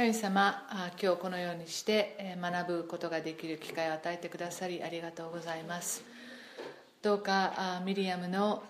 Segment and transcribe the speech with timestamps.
[0.00, 0.62] 神様
[0.98, 6.02] 今日このようにして学ぶことができる機会を与えてくださりありがとうございます。
[7.02, 8.62] どうかミリアムの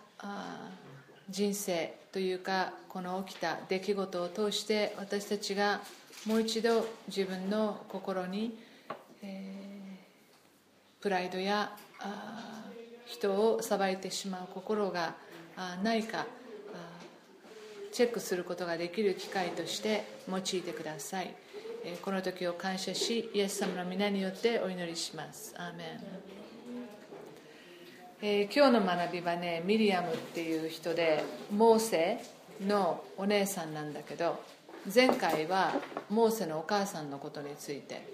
[1.28, 5.80] 人生というかこの起きた出来事を通して私たちが
[6.26, 8.58] もう一度自分の心に、
[9.22, 11.70] えー、プライドや
[13.06, 15.14] 人を裁いてしまう心が
[15.84, 16.26] ないか
[17.92, 21.34] チェックすることができる機会として用いてください。
[22.02, 25.54] この時を感謝しイエス様の皆によってお祈りします。
[25.56, 25.86] アーメン、
[28.22, 32.20] えー、今日の学びはねミリアムっていう人でモーセ
[32.66, 34.42] のお姉さんなんだけど
[34.94, 35.72] 前回は
[36.10, 38.06] モーセのお母さんのことについて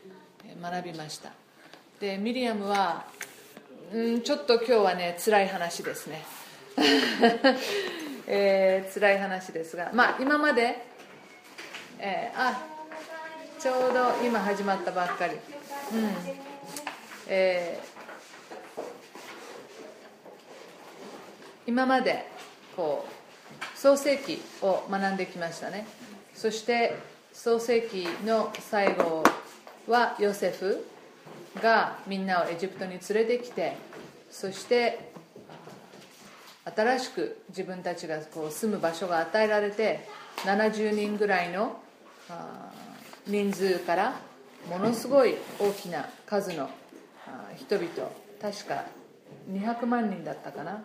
[0.62, 1.32] 学びました。
[2.00, 3.04] でミリアムは
[3.94, 6.24] んちょっと今日はね辛い話ですね。
[8.26, 10.84] えー、辛い話ですが、まあ、今まで、
[11.98, 12.62] えー、あ
[13.58, 15.40] ちょうど今始まったばっかり、うん。
[17.28, 18.90] えー、
[21.66, 22.26] 今まで
[22.76, 25.86] こう創世記を学んできましたね。
[26.34, 26.94] そして
[27.32, 29.22] 創世記の最後
[29.86, 30.86] はヨセフ
[31.62, 33.76] がみんなをエジプトに連れてきて
[34.30, 35.12] そして
[36.74, 40.08] 新しく自分たちがこう住む場所が与えられて
[40.44, 41.80] 70人ぐらいの
[43.26, 44.16] 人数から
[44.68, 46.68] ものすごい大きな数の
[47.56, 47.88] 人々
[48.40, 48.84] 確か
[49.50, 50.82] 200万人だったかな。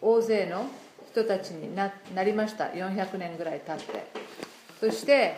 [0.00, 0.66] 大勢の
[1.12, 2.68] 人たちにななりました。
[2.68, 4.06] 400年ぐらい経って。
[4.80, 5.36] そして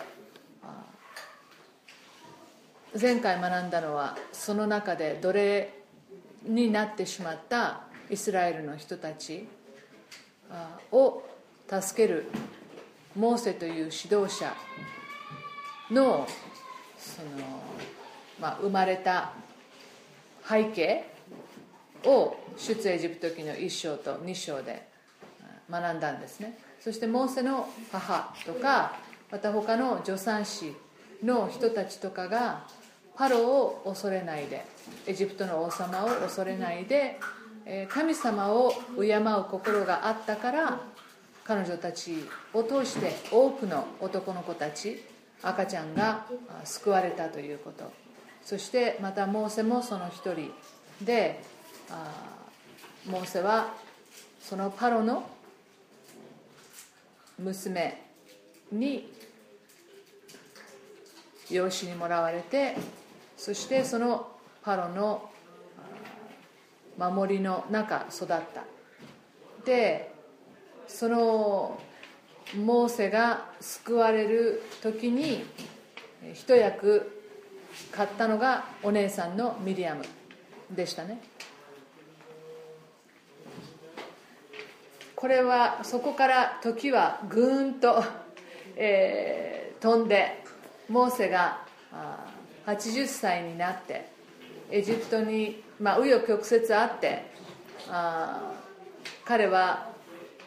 [3.01, 5.73] 前回学んだのはその中で奴隷
[6.45, 9.49] になってしまったイスラエルの人たち
[10.93, 11.23] を
[11.67, 12.27] 助ける
[13.17, 14.53] モーセという指導者
[15.91, 16.29] の
[16.99, 17.29] その、
[18.39, 19.33] まあ、生まれた
[20.47, 21.07] 背景
[22.05, 24.87] を出エジプト記の1章と2章で
[25.71, 26.59] 学んだんですね。
[26.81, 28.97] そしてモーセの母とか
[29.31, 30.75] また他の助産師
[31.25, 32.67] の人たちとかが
[33.17, 34.67] パロを恐れないで
[35.07, 37.19] エジプトの王様を恐れないで
[37.89, 40.81] 神様を敬う心があったから
[41.45, 45.03] 彼女たちを通して多くの男の子たち
[45.43, 46.27] 赤ちゃんが
[46.65, 47.91] 救われたということ。
[48.45, 50.51] そしてまたモーセもその一人
[51.01, 51.41] で
[53.07, 53.73] モーセは
[54.41, 55.29] そのパロの
[57.39, 58.03] 娘
[58.73, 59.13] に
[61.51, 62.77] 養子にもらわれて
[63.37, 64.29] そしてその
[64.63, 65.31] パロの
[66.99, 68.45] 守りの中育った。
[69.65, 70.13] で
[70.87, 71.81] その
[72.57, 75.45] モーセが救われる時に
[76.35, 77.23] 一役
[77.91, 80.05] 買ったのがお姉さんのミリアム
[80.71, 81.21] でしたね。
[85.17, 88.03] これはそこから時はぐーんと、
[88.77, 90.43] えー、飛んで
[90.89, 91.65] モーセが
[92.67, 94.11] 80歳になって
[94.71, 97.27] エジプトにまあ紆余曲折あって
[97.89, 98.53] あ
[99.25, 99.91] 彼は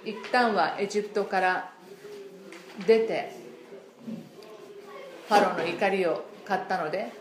[0.03, 1.71] 一旦はエジプトから
[2.85, 3.31] 出て
[5.27, 7.11] ファローの怒りを買ったので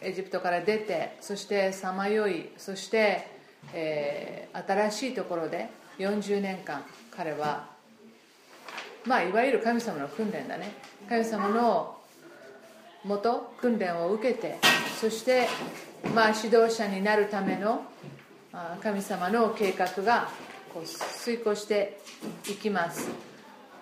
[0.00, 3.28] エジプトから出てそしてさまよいそして、
[3.74, 5.68] えー、新しいところで
[5.98, 7.68] 40年間彼は
[9.04, 10.72] まあいわゆる神様の訓練だね。
[11.08, 11.96] 神様の
[13.04, 14.58] もと訓練を受けて
[15.00, 15.46] そして
[16.14, 17.82] まあ、指導者になるための
[18.82, 20.28] 神様の計画が
[20.72, 22.00] こう遂行して
[22.48, 23.08] いきます。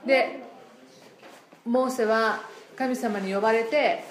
[0.07, 0.43] で
[1.65, 2.41] モーセは
[2.77, 4.05] 神様に呼ばれて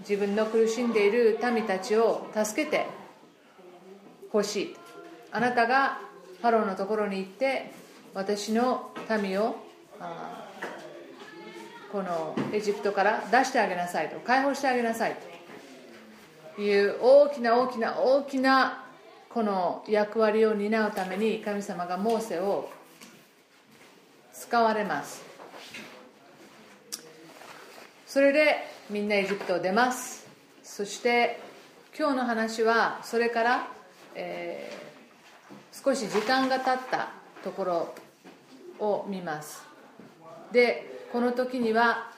[0.00, 2.86] 自分の苦しんでいる民たちを助けて
[4.30, 4.76] ほしい。
[5.32, 5.98] あなたが
[6.40, 7.72] ファローのところに行って
[8.14, 8.90] 私の
[9.22, 9.56] 民を
[11.90, 15.27] このエジプトから出してあげなさいと解放してあげなさいと。
[16.58, 18.84] いう大きな大きな大きな
[19.28, 22.70] この役割を担うために神様がモーセを
[24.32, 25.22] 使われます。
[28.06, 28.56] それで
[28.90, 30.26] みんなエジプトを出ます。
[30.62, 31.40] そして
[31.96, 33.68] 今日の話はそれから、
[34.14, 37.10] えー、少し時間が経った
[37.44, 37.94] ところ
[38.78, 39.62] を見ます。
[40.52, 42.10] でこの時には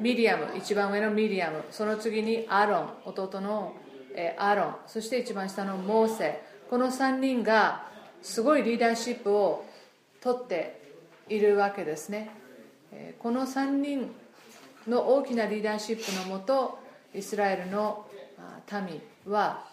[0.00, 1.64] ミリアム一番上のミリアム。
[1.70, 3.74] その次にアロン弟の
[4.38, 4.76] アロン。
[4.86, 6.42] そして一番下のモーセ。
[6.68, 7.86] この3人が
[8.22, 9.64] すごいリーダーシップを
[10.20, 10.80] 取って
[11.28, 12.30] いるわけですね。
[13.18, 14.10] この3人
[14.86, 16.78] の大きなリーダーシップのもと
[17.14, 18.06] イスラエルの
[18.70, 19.00] 民
[19.32, 19.64] は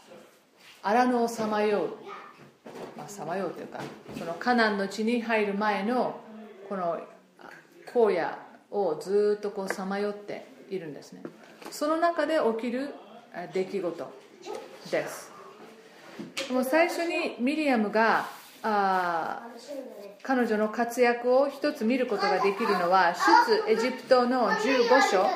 [0.81, 1.97] 荒野をさまよう。
[2.97, 3.79] まあさまようというか
[4.17, 6.19] そのカナンの地に入る前の
[6.67, 6.99] この
[7.93, 8.42] 荒野
[8.73, 11.21] をずっとこうさまよっているんですね。
[11.71, 12.89] その中で起きる
[13.53, 14.13] 出来事
[14.91, 15.31] です。
[16.51, 18.25] もう最初にミリアムが
[18.61, 19.47] あ
[20.21, 23.13] 彼女の活躍を一つ見ることができるのは
[23.67, 25.27] 出エジプトの15章。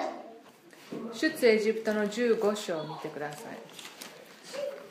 [1.14, 3.58] 出エジプトの15章を見てください。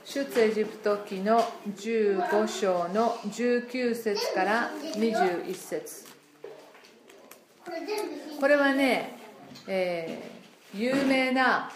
[0.04, 1.40] 出エジプト記の
[1.76, 6.05] 15章の19節から21節。
[8.40, 9.18] これはね、
[9.66, 11.70] えー、有名な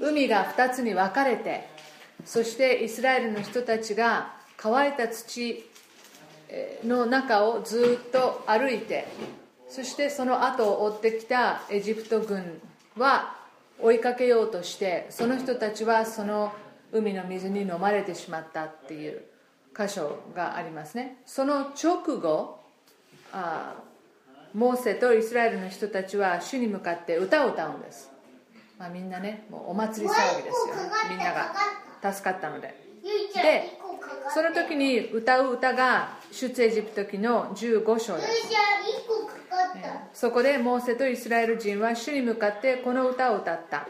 [0.00, 1.68] 海が2つに分かれて
[2.24, 5.64] そしてイスラエルの人たちが乾いた土
[6.84, 9.06] の中をずっと歩いて
[9.68, 12.60] そしてその後を追ってきたエジプト軍
[12.96, 13.36] は
[13.80, 16.52] 追いかけようとしてその人たちはその
[16.92, 19.22] 海の水に飲まれてしまったっていう
[19.76, 21.18] 箇所がありますね。
[21.26, 22.60] その直後
[23.32, 23.74] あ
[24.58, 28.10] モーセとイスラエルの人たちは主に向かって歌を歌うんです、
[28.76, 30.74] まあ、みんなねもうお祭り騒ぎですよ。
[31.08, 32.74] みんなが助かったので。
[33.34, 33.78] で
[34.34, 38.28] その時に歌う歌が出エジプト記の15章です。
[40.12, 43.86] そこでモーセとイスラエル人は主に向かってこの歌を歌った。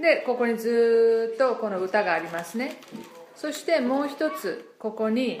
[0.00, 2.80] でここにずっとこの歌がありますね。
[3.36, 5.40] そしてもう一つここに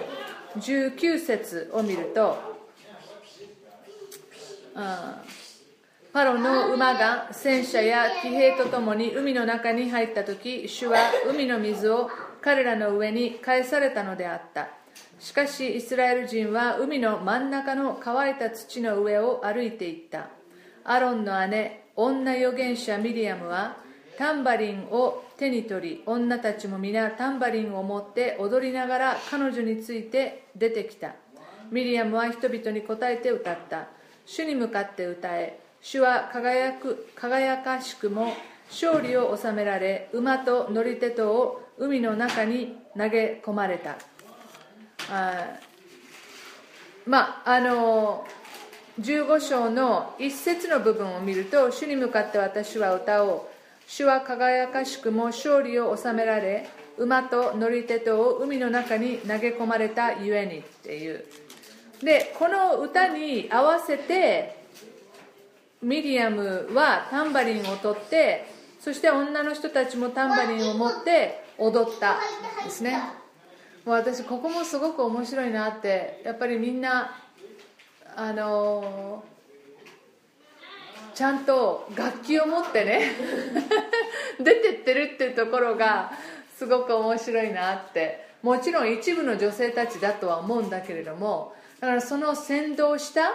[0.58, 2.49] 19節を見ると
[6.12, 14.68] パロの馬が戦車や騎兵とともに海の中に入った時主は海の水を彼らの上に返されたのであった。
[15.18, 20.28] しかしイスラエル人は海の真ん中の乾いた土の上を歩いていった。
[20.84, 23.76] アロンの姉女預言者ミリアムは
[24.16, 31.14] タンバリンを手に取り女たちも皆タンバリンを持って踊りながら彼女について出てきた。
[31.70, 33.88] ミリアムは人々に答えて歌った。
[34.32, 35.58] 主に向かって歌え。
[35.80, 38.32] 主は輝く輝かしくも
[38.70, 43.96] 勝利を収められ馬と乗り手とを海の中に投げ込まれた。
[45.10, 45.58] あ
[47.06, 48.24] まああの
[49.00, 53.40] 15章の一節の部分を見ると主に向かって私は歌おう。
[53.88, 56.68] 主は輝かしくも勝利を収められ
[56.98, 61.24] 馬と乗り手とを海の中に投げ込まれたゆえにっていう。
[62.02, 64.56] でこの歌に合わせて
[65.82, 68.46] ミリアムはタンバリンを取って
[68.80, 72.16] そして女の人たちもタンバリンを持って踊った
[72.64, 72.98] ですね。
[73.84, 77.16] もう私ここもすごく面白いなってやっぱりみんな
[78.16, 79.24] あの
[81.14, 83.12] ちゃんと楽器を持ってね
[84.40, 86.12] 出てってるっていうところが
[86.56, 88.30] すごく面白いなって。
[88.42, 93.30] もちろん一部の女性たちだとは思うんだけれどもだからその先導した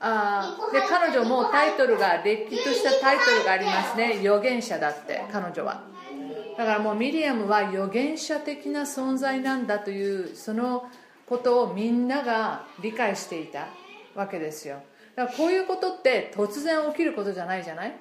[0.00, 4.18] あで彼女もタイトルがれっきとしたタイトルがありますね。
[4.20, 5.84] 預言者だって彼女は。
[6.56, 10.88] だからもうミリアムは預言者的な存在なんだというその
[11.26, 13.66] ことをみんなが理解していた
[14.14, 14.82] わけですよ。
[15.16, 17.94] だからこういうことって突然起きることじゃないじゃない？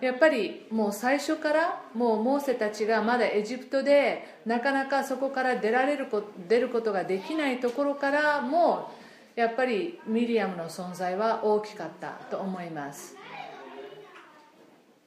[0.00, 6.06] やっぱりもう最初からもうモーセたちがまだエジプトでなかなかそこから出られる
[6.48, 8.90] 出ることができないところからも
[9.36, 13.16] やっぱりミリアムの存在は大きかったと思います。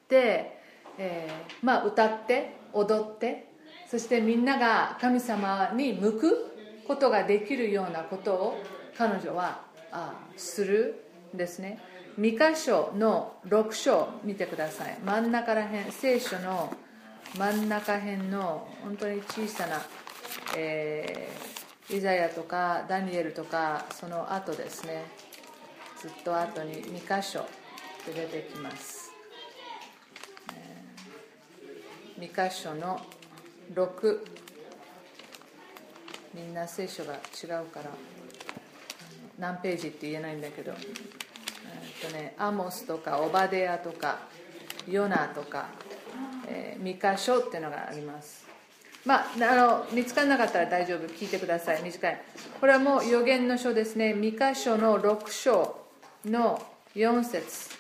[0.07, 0.59] で、
[1.00, 3.51] えー、まあ歌って踊って
[3.88, 8.63] そしてみんなが神様に向くことができるようなことを
[8.95, 11.79] 彼女はあするんですね。
[12.19, 15.00] 2箇所の6章見てください。
[15.03, 16.71] 真ん中ら辺聖書の
[17.36, 19.81] 真ん中辺の本当に小さな、
[20.55, 21.58] えー
[21.91, 25.05] イザヤとかダニエルとかその後ですね。
[26.00, 27.46] ずっと後に2箇所
[28.05, 29.12] で出てきます。
[32.19, 33.00] 2箇所の
[33.74, 34.19] 6
[36.34, 37.17] みんな聖書が違
[37.63, 37.89] うから
[39.38, 44.19] 何ページって言えないんだけど、えっとね、アモスとかオバデアとか
[44.86, 45.69] ヨナとか、
[46.46, 48.48] えー、2箇所っていうのがあります。
[49.05, 51.07] まあ、あの見つからなかったら大丈夫。
[51.07, 51.83] 聞いてください。
[51.83, 52.21] 短い。
[52.59, 54.13] これはもう予言の書ですね。
[54.13, 55.77] 三箇所の6章
[56.25, 56.61] の
[56.95, 57.79] 4節。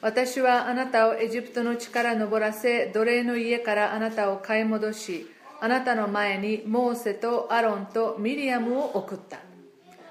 [0.00, 5.26] 私はあなたをエジプトの地から登らせ奴隷の家からあなたを買い戻し
[5.60, 9.38] あなたの前にモーセとアロンとミリアムを送った。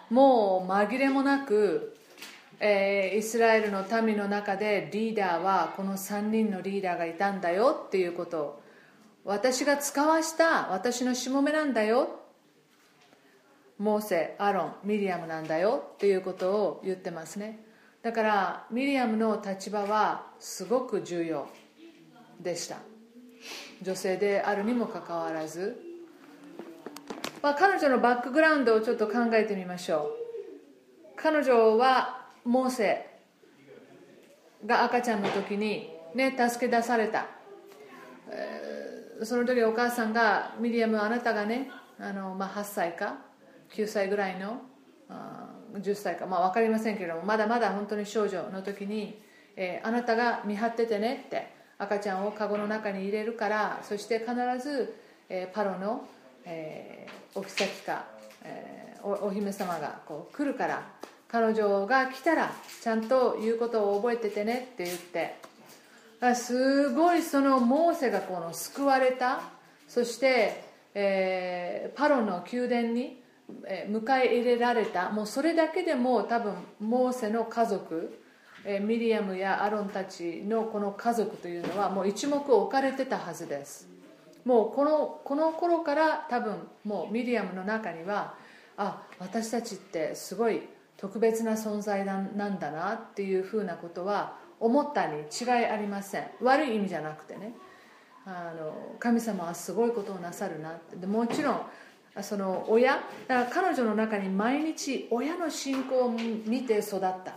[0.09, 1.96] もう紛れもなく、
[2.59, 8.39] えーイスラエルの民の中でリーダーはこの3人のリーダーがいたんだよっていうこと。
[8.41, 8.61] を
[9.25, 12.21] 私が使わした私のしもべなんだよ。
[13.77, 17.59] モーセアロンミリアムなんだよっていうことを言ってますね。
[18.01, 21.49] だからミリアムの立場はすごく重要
[22.39, 22.77] でした。
[23.81, 25.79] 女性であるにもかかわらず、
[27.43, 31.17] まあ、彼女のバックグラウンドをちょっと考えてみましょう。
[31.17, 33.05] 彼女はモーセ
[34.65, 37.27] が赤ちゃんの時にね助け出された、
[38.29, 38.77] えー
[39.23, 43.15] その時お母さんがミリアムあなたがねあの、まあ、8歳か
[43.73, 44.61] 9歳ぐらいの
[45.09, 49.19] あ10歳か、まあ、分かりませんけれどもまだまだ本当に少女の時に、
[49.55, 54.95] えーあなたが見張っててねって赤ちゃんをカゴの中に入れるからそして必ず、
[55.29, 56.07] えーパロの、
[56.45, 58.05] えーお妃か、
[58.43, 60.96] えーおお姫様がこう来るから
[61.27, 65.35] 彼女が来たらちゃんと言うことを覚えててねって言って。
[66.35, 69.41] すごいそのモーセがこの救われた。
[69.87, 73.21] そして、えーパロの宮殿に、
[73.89, 75.09] 迎え入れられた。
[75.09, 78.19] もうそれだけでも多分モーセの家族、
[78.65, 83.87] えーミリアムやアロンたちのこの家族というのはもう一目置かれてたはずです。
[84.43, 88.35] もうこのこの頃から多分もうミリアムの中には
[88.77, 90.61] あ私たちってすごい
[90.97, 96.27] 特別な存在なんだなっていうふうなことは思ったに違いありません。
[96.41, 97.53] 悪い意味じゃなくてね。
[98.25, 100.97] あの神様はすごいことをなさるなって。
[100.97, 101.61] でもちろん
[102.21, 102.95] その親
[103.27, 107.35] だから彼女の中に毎日親の信仰を見て育った。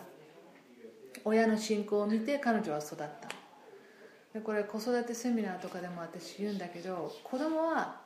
[1.25, 3.09] 親の信仰を見て彼女は育った。
[4.33, 8.01] でこれ子育てセミナーとかでも私言うんだけど子供は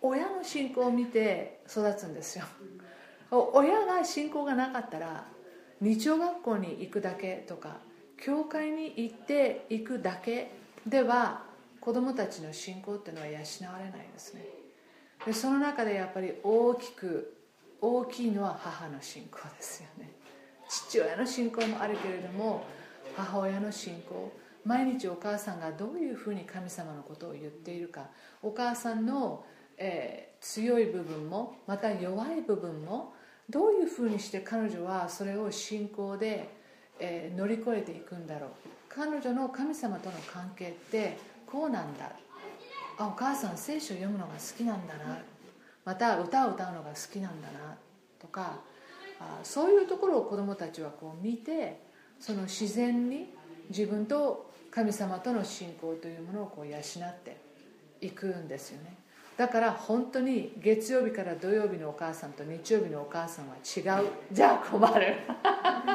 [0.00, 2.44] 親の信仰を見て育つんですよ。
[3.30, 5.24] 親が信仰がなかったら
[5.80, 7.78] 日曜学校に行くだけとか
[8.16, 10.52] 教会に行っていくだけ
[10.86, 11.42] では
[11.80, 14.44] 子供たちの信仰っていうのは養われないですね。
[15.24, 17.36] でその中でやっぱり大きく
[17.80, 20.12] 大きいのは母の信仰ですよね。
[20.68, 22.64] 父親の信仰もあるけれども
[23.16, 24.32] 母親の信仰
[24.64, 28.08] 毎日お母さんがどういうふうに神様のことを言っているか
[28.42, 29.44] お母さんの、
[29.76, 33.14] えー強い部分もまた弱い部分も
[33.48, 36.54] どういうふうにして彼女はそれを信仰で、
[36.98, 38.50] え乗り越えていくんだろう。
[38.88, 42.12] 彼女の神様との関係ってこうなんだ。
[42.98, 45.18] あお母さん聖書を読むのが好きなんだな。
[45.84, 47.76] また歌を歌うのが好きなんだな。
[48.18, 48.60] とか
[49.20, 51.80] あそういうところを子どもたちはこう見て
[52.18, 53.34] その自然に
[53.68, 56.82] 自分と神様との信仰というものをこう養っ
[57.22, 57.36] て
[58.00, 58.96] いくんですよね。
[59.36, 64.08] だから本当に月曜日から土曜日のお母さんと日曜日のお母さんは違う。
[64.32, 65.14] じゃあ困る、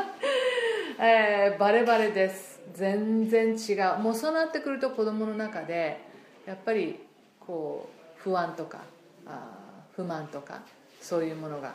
[1.00, 2.62] えーバレバレです。
[2.74, 4.00] 全然違う。
[4.00, 6.00] もうそうなってくると子供の中で
[6.46, 7.00] やっぱり
[7.40, 8.82] こう不安とか
[9.26, 9.58] あ
[9.96, 10.62] 不満とか
[11.02, 11.74] そういうものが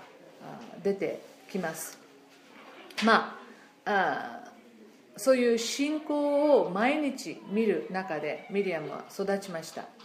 [0.85, 1.21] 出て
[1.51, 1.99] きます。
[3.05, 3.37] ま
[3.85, 4.51] ああ
[5.17, 9.96] そういう信仰を毎日見る中でミリアムは育ちました。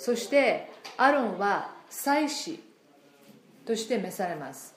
[0.00, 2.58] そしてアロンは祭司
[3.66, 4.74] として召されます。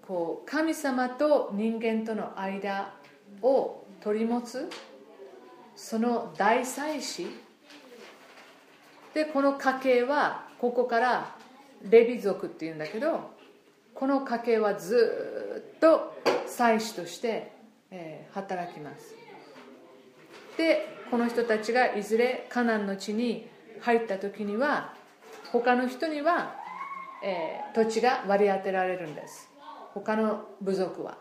[0.00, 2.94] こう神様と人間との間
[3.42, 4.70] を取り持つ
[5.76, 7.26] その大祭司。
[9.12, 11.36] でこの家系はここから
[11.82, 13.30] レビ族っていうんだけど
[13.92, 16.14] この家系はずっと
[16.46, 17.52] 祭司として、
[17.90, 19.14] えー働きます。
[20.56, 23.51] でこの人たちがいずれカナンの地に
[23.82, 24.94] 入った時には
[25.52, 26.54] 他の人には、
[27.22, 29.48] えー土地が割り当てられるんです。
[29.94, 31.16] 他の部族は、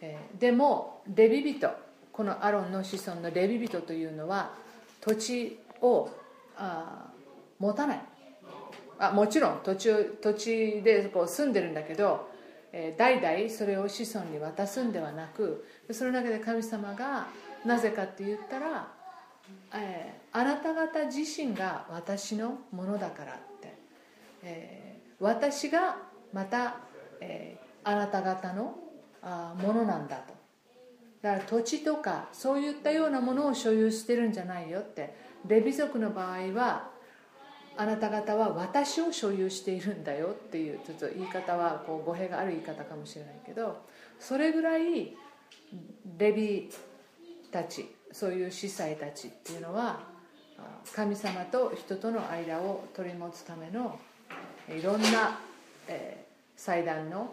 [0.00, 1.70] えーでもレビ人
[2.12, 4.52] このアロンの子孫のレビ人というのは
[5.00, 6.08] 土地を
[6.56, 8.00] あー持たない。
[8.98, 9.88] あもちろん土地
[10.20, 12.28] 土地でこう住んでるんだけど、
[12.72, 17.26] えー代々それを子孫に渡すんではなくその中で神様が
[17.64, 18.88] なぜかって言ったら、
[19.74, 23.74] えーあなた方自身が私のものだからって、
[24.42, 25.98] えー私が
[26.32, 26.76] また、
[27.20, 28.74] えーあなた方の
[29.22, 30.34] あものなんだと。
[31.22, 35.30] だから土地とかそういったようなものを所有してるんじゃないよって。
[35.46, 36.90] レビ族の場合は
[37.76, 43.80] あなた方は私を所有しているんだよっていうちょっと言い方はこう語弊がある言い方かもしれないけど
[44.18, 45.14] それぐらい
[46.18, 46.68] レビ
[47.50, 50.00] たちそういう司祭たちっていうのは
[50.94, 53.98] 神様と人との間を取り持つための
[54.68, 55.38] いろんな、
[55.88, 57.32] えー祭壇の、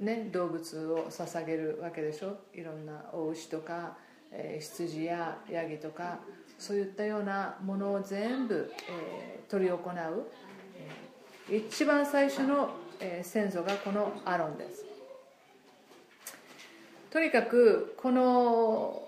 [0.00, 2.36] ね、動物を捧げるわけでしょ？
[2.52, 3.96] いろんなお牛とか、
[4.32, 6.18] えー、羊やヤギとか
[6.58, 14.84] そういったようなものを全部、えー、執り行う、一番最初の、えー、先祖がこのアロンです。
[17.12, 19.05] とにかくこの、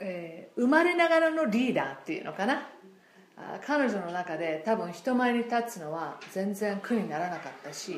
[0.00, 2.66] えー、生まれながらのリーダーっていうのかな。
[3.66, 7.96] 彼女の中で多分人前に立つのは全然苦にならなかったし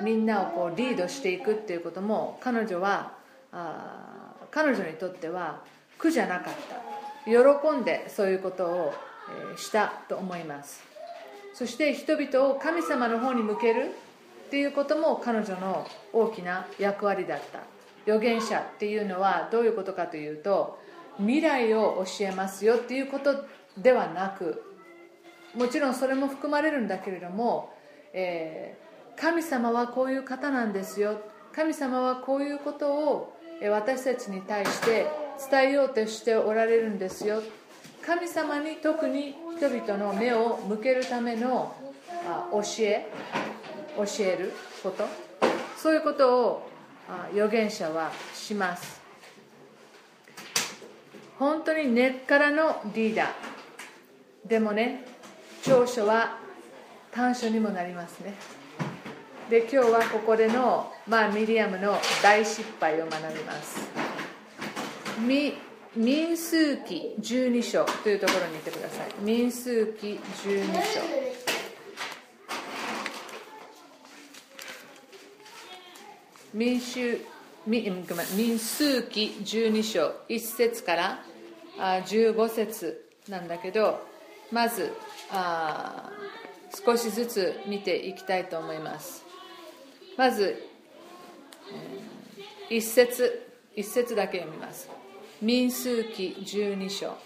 [0.00, 3.12] みんなをこうリードしていくっていうことも彼女は
[3.50, 5.62] あ彼女にとっては
[5.98, 6.98] 苦じゃなかった。
[7.28, 8.94] 喜んでそういうことを、
[9.52, 10.82] えー、したと思います。
[11.52, 13.90] そして人々を神様の方に向ける
[14.46, 17.60] っていうことも彼女の大きな役割だった。
[18.06, 20.78] 預言者っていうのはどういうことかというと
[21.18, 23.44] 未来を教えますよっていうこと
[23.76, 24.68] ではなく
[25.54, 27.72] もちろんそれも含まれるんだけれども、
[28.12, 31.20] えー、神様はこういう方なんですよ。
[31.52, 33.36] 神様はこういうことを
[33.70, 35.08] 私たちに対して
[35.50, 37.42] 伝えようとしておられるんですよ。
[38.04, 41.74] 神様に特に人々の目を向けるための
[42.52, 43.10] 教え
[43.96, 45.04] 教えること。
[45.76, 46.70] そういうことを
[47.32, 48.97] 預言者はします。
[51.38, 54.48] 本当に根っからのリーダー。
[54.48, 55.04] でもね
[55.62, 56.38] 長所は
[57.12, 58.34] 短所にもなりますね。
[59.50, 63.80] で今日はここでの、まあ、ミリアムの大失敗を学びます。
[65.96, 69.08] 民数記12章というところにいてください。
[69.22, 71.00] 民数記12章。
[76.54, 77.20] 民衆
[77.66, 81.24] 民民数記12章1節から
[81.78, 84.00] 15節なんだけど
[84.50, 84.92] まず
[85.30, 86.10] あ
[86.84, 89.24] 少しずつ見ていきたいと思います。
[90.16, 90.62] まず
[92.70, 94.88] 1節1節だけ読みます。
[95.40, 97.16] 民数記12章。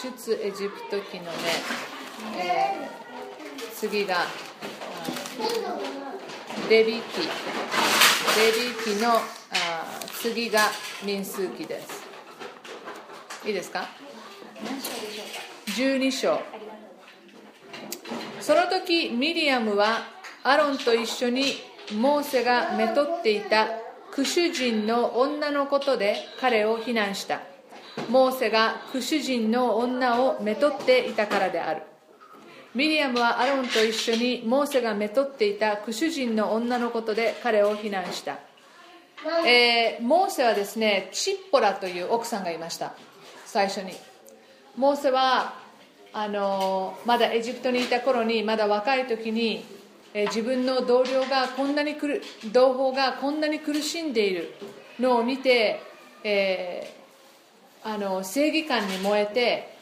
[0.00, 1.30] 出エジプト記のね、
[2.38, 4.26] えー、次が
[6.70, 8.07] レビ記。
[8.36, 9.20] レビ記のあ
[10.20, 10.60] 次が
[11.04, 12.04] 民数記です。
[13.46, 13.88] いいですか
[15.66, 16.40] ？12章。
[18.40, 20.00] その時ミリアムは
[20.42, 21.54] アロンと一緒に
[21.96, 23.68] モーセがめとっていた
[24.12, 27.40] クシュ人の女のことで彼を非難した。
[28.08, 31.82] モーセがクシュ人の女をめとっていたからである。
[32.74, 38.38] ミリアムはアロンと一緒にモーセがめとっていたクシュ人の女のことで彼を非難した、
[39.46, 42.94] えー、モーセはですねチッポラという奥さんがいました。
[43.46, 43.92] 最初に。
[44.76, 45.54] モーセは
[46.12, 49.64] あのまだエジプトにいた頃にまだ若い時に、
[50.14, 54.54] えー、自分の同僚がこんなにくる同胞がこんなに苦しんでいる
[55.00, 55.80] のを見て、
[56.22, 59.77] えー、あの正義感に燃えて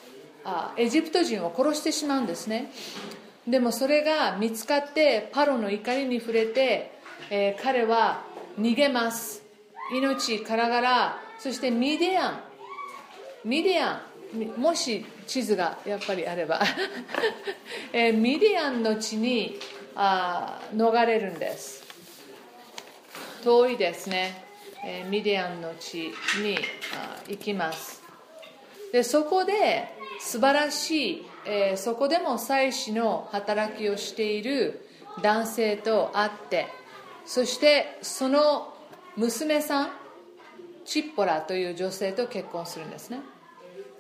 [0.49, 2.71] あエジプト人を殺してしまうんですね。
[3.49, 6.93] でもそれが見つかってパロの怒りに触れて、
[7.31, 8.23] えー、彼は
[8.59, 9.43] 逃げます。
[9.93, 12.41] 命からがらそしてミディアン。
[13.45, 14.61] ミディアン。
[14.61, 16.61] もし地図がやっぱりあれば、
[17.93, 19.59] えー、ミディアンの地に
[19.97, 21.85] あ逃れるんです。
[23.43, 24.45] 遠いですね、
[24.85, 26.59] えー、ミディアンの地に
[26.95, 28.06] あ行きます。
[28.93, 34.87] でそこで素晴らしい、えー、そこでも祭司の働きをしている
[35.23, 36.67] 男性と会って
[37.25, 38.75] そしてその
[39.17, 39.91] 娘さん
[40.85, 43.21] チッポラという女性と結婚するんですね。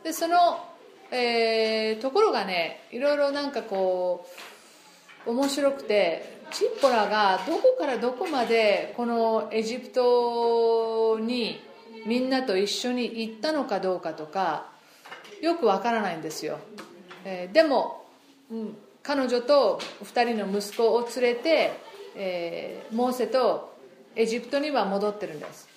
[0.04, 0.64] でその、
[1.10, 4.26] えー、ところがねいろいろなんかこ
[5.26, 11.60] う面白くてチッポラがどこからどこまでこのエジプトに
[12.06, 14.75] みんなと一緒に行ったのかどうかとか
[15.40, 16.58] よくわからないんですよ、
[17.24, 18.06] えー、でも、
[18.50, 21.72] うん、彼女と2人の息子を連れて、
[22.16, 23.76] えー、モーセと
[24.14, 25.68] エジプトには戻ってるんです。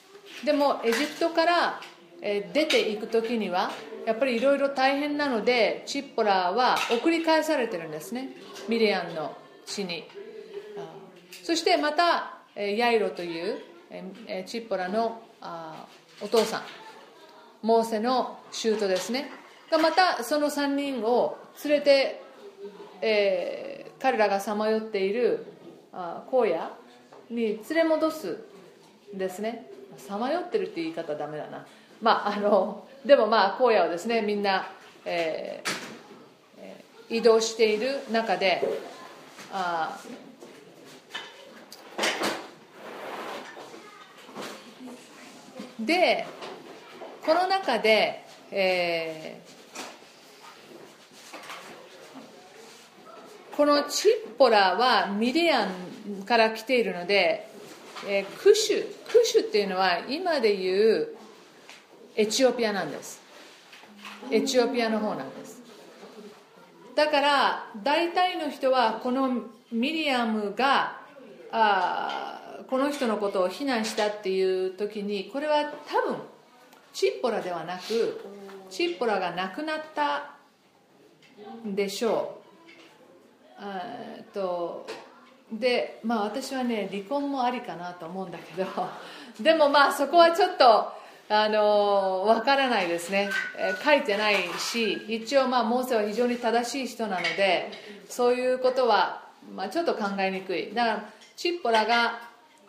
[0.46, 1.82] でもエジプトから、
[2.22, 3.72] えー、出ていく時には
[4.06, 8.30] やっぱりいろいろ大変なのでチッポラは送り返されてるんですね。
[8.68, 10.06] ミリアンの地に。
[11.44, 13.58] そしてまたヤイロという
[14.46, 15.22] チッポラの
[16.22, 16.62] お父さん。
[17.62, 19.30] モーセの舅ですね。
[19.72, 22.22] がまたその3人を連れて、
[23.02, 25.46] えー、彼らがさまよっている
[25.94, 26.72] あ荒野
[27.30, 28.46] に連れ戻す
[29.14, 29.70] んですね。
[29.98, 31.66] さまよってるって言い方ダメだな。
[32.02, 34.72] まああのでもまあ荒野をですねみんな、
[35.06, 38.62] えー、移動している中で
[39.52, 40.00] あ
[45.80, 46.28] で
[47.26, 49.59] この中で、えー、
[53.60, 57.46] このチッポラはミディアンから来ているので、
[58.08, 61.10] えー、クシュクシュっていうのは今でいう
[62.16, 63.22] エチオピアなんです。
[64.32, 65.62] エチオピアの方なんです。
[66.96, 69.30] だから大体の人はこの
[69.74, 71.02] ミリアムが
[71.52, 76.16] あこの人のことを非難したっていう時にこれは多分
[76.94, 78.22] チッポラではなく
[78.70, 80.38] チッポラが亡くなった
[81.68, 82.39] んでしょう。
[83.60, 83.84] あ
[84.34, 84.88] と
[85.52, 88.68] でまあ私はね離婚もありかなと思うんだけど
[89.44, 90.94] でもまあそこはちょっと
[91.32, 97.72] あの分からないですね、え書いてないし一応まあモーセは非常に正しい人なので
[98.10, 99.22] そういうことは、
[99.54, 100.74] まあ、ちょっと考えにくい。
[100.74, 102.20] だからチッポラが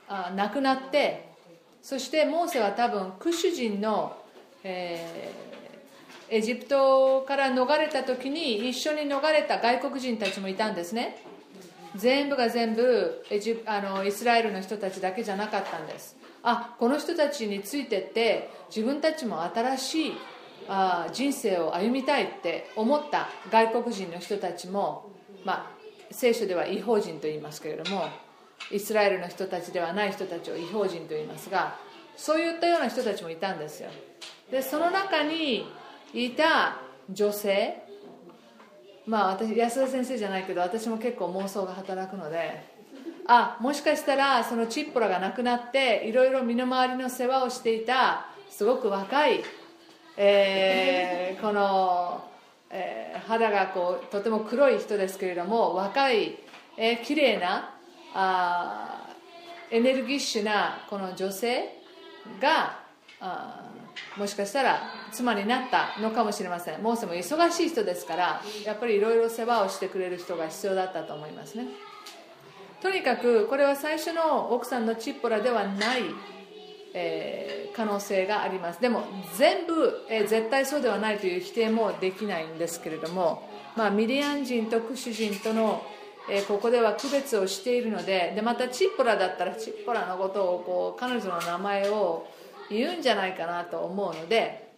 [0.09, 1.31] あ亡くなって
[1.81, 4.17] そしてモーセは多分クシュ人の、
[4.63, 5.50] えー、
[6.31, 11.23] エジプトから逃れた時に一緒に逃れた外国人たちもいたんですね。
[11.97, 16.17] 全部が全部エジあのイスラエルの人たちだけじゃなかったんです。
[16.43, 20.13] あこの人たちについてって自分たちも新しい
[20.69, 25.11] あ人生を歩みたいって思った外国人の人たちも、
[25.45, 25.71] まあ、
[26.13, 28.05] 聖書では違法人と言いますけれども
[28.71, 31.77] イスラエルの人たちではない人たちを違法人と言いますが
[32.17, 33.91] そういったような人たちもいたんですよ。
[34.51, 35.67] でその中に
[36.15, 36.77] いた
[37.09, 37.83] 女性。
[39.07, 42.81] まあ私安田先生じゃないけど私も結構妄想が働くので。
[43.33, 49.45] あもしかしたらそのチッポラが亡くなっていろいろ身の回りの世話をしていたすごく若い、
[50.17, 52.25] えー、 この、
[52.71, 56.39] えー、肌がこうとても黒い人ですけれども若い、
[56.77, 57.73] えー、綺麗な
[58.15, 59.07] あ
[59.71, 61.73] エネルギッシュなこの女性
[62.41, 62.81] が
[63.21, 63.60] あ
[64.17, 64.83] もしかしたら
[65.13, 66.83] 妻になったのかもしれません。
[66.83, 71.67] モーセも忙しい人ですからやっぱりいろいろ世話をしてくれる人が必要だったと思いますね。
[72.81, 76.05] とにかくこれは最初の奥さんのチッポラではない、
[76.95, 78.81] えー、可能性があります。
[78.81, 79.05] でも
[79.37, 85.83] 全部、えー、絶対そうではないという否定もできないんですけれども、まあ、ミディアン人とクシュ人との、
[86.31, 92.27] えー、ここでは区別をしているのででまたチッポラだったらチッポラのことをこう彼女の名前を
[92.71, 94.71] 言うんじゃないかなと思うので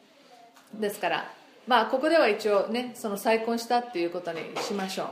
[0.75, 1.31] ですから
[1.67, 5.05] まあここでは一応ねその再婚したっていうことにしましょ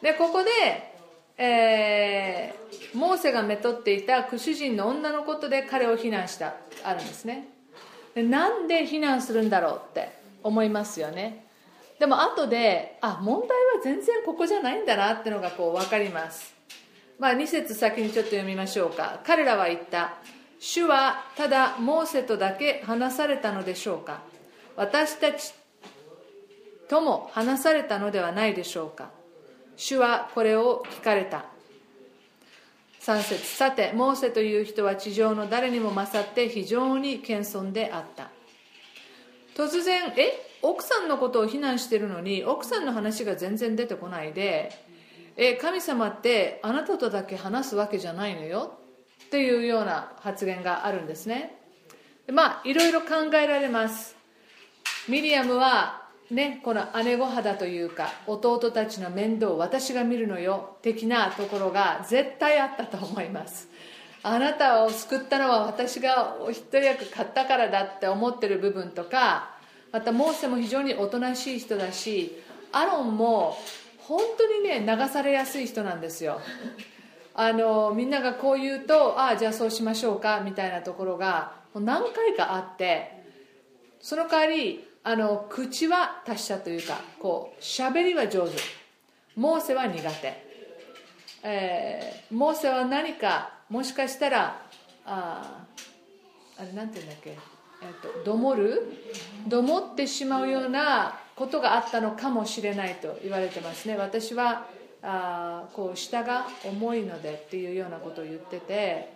[0.00, 0.04] う。
[0.04, 0.96] でここで
[1.38, 7.48] えー、モーセがめとっていたクシュ人の女のことで彼を非難したあるんですね。
[8.14, 10.10] でなんで非難するんだろうって
[10.42, 11.44] 思いますよね。
[11.98, 16.54] でも後であ問題は全然ここじゃないんだなってのがこう分かります。
[17.18, 19.20] まあ2節先にちょっと読みましょうか。
[19.24, 20.14] 彼らは言った。
[20.58, 24.22] 主はただモーセとだけ話されたのでしょうか。
[24.76, 25.54] 私たち
[26.88, 29.10] とも話されたのではないでしょうか。
[29.76, 31.44] 主はこれを聞かれた。
[33.00, 38.30] 3節さてモーセという人は地上の誰にも勝って非常に謙遜であった。
[39.54, 44.72] 突然え奥さんのことを非難してるのに奥さんの話が全然出てこないで
[45.36, 48.78] え神様ってあなたとだけ話すわけじゃないのよ。
[49.26, 51.58] っていうような発言があるんですね。
[52.32, 54.16] まあいろいろ考えられます。
[55.08, 63.68] ミリアムはね、この姉御肌というか弟たちの面倒を私が見るのよ的なところが絶対あったと思います。
[64.24, 69.50] あなたを救ったのは私がお一役買ったからだって思ってる部分とか
[69.92, 72.36] またモーセも非常におとなしい人だし
[72.72, 73.56] アロンも
[73.98, 76.40] 本当にね流されやすい人なんですよ。
[77.38, 83.22] あのみんながこう言うとああじゃあそうしましょうかみたいなところが何回かあって
[84.00, 88.56] その代わりあの口は達者というかこう喋りは上手。
[89.36, 90.32] モーセは苦手、
[91.42, 94.62] えー、モーセは何かもしかしたら
[95.04, 95.66] あ
[96.58, 98.82] あれなんて言うんだっけ、えーと、どもる？
[99.46, 103.98] どもってしまうようなことがあったのかもしれないと言われてますね。
[103.98, 104.64] 私は
[105.08, 109.12] あこう下が重いのでっていうようなことを言ってて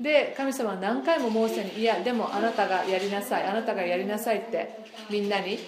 [0.00, 5.58] で神様は何回もモーセに「いやでもあなたがやりなさいあなたがやりなさい」ってみんなに。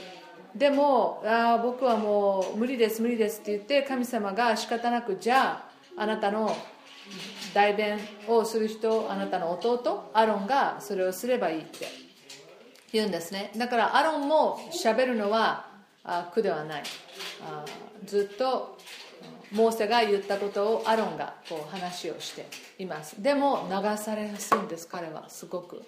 [0.57, 5.65] でもあ僕はもう無理です無理ですって言って神様が仕方なくじゃ
[5.97, 6.55] ああなたの
[7.55, 7.99] 代弁
[8.29, 11.87] をする人あなたの弟アロンがそれをすればいいって
[12.93, 13.53] 言うんですね。
[13.57, 15.67] だからアロンもしゃべるのは
[16.35, 16.83] 苦ではない。
[17.47, 17.65] あ
[18.05, 18.77] ずっと
[19.53, 22.47] モーセが言ったことをアロンがこう話をして
[22.79, 23.23] います。
[23.23, 25.83] でも流されやすいんです彼はすごく。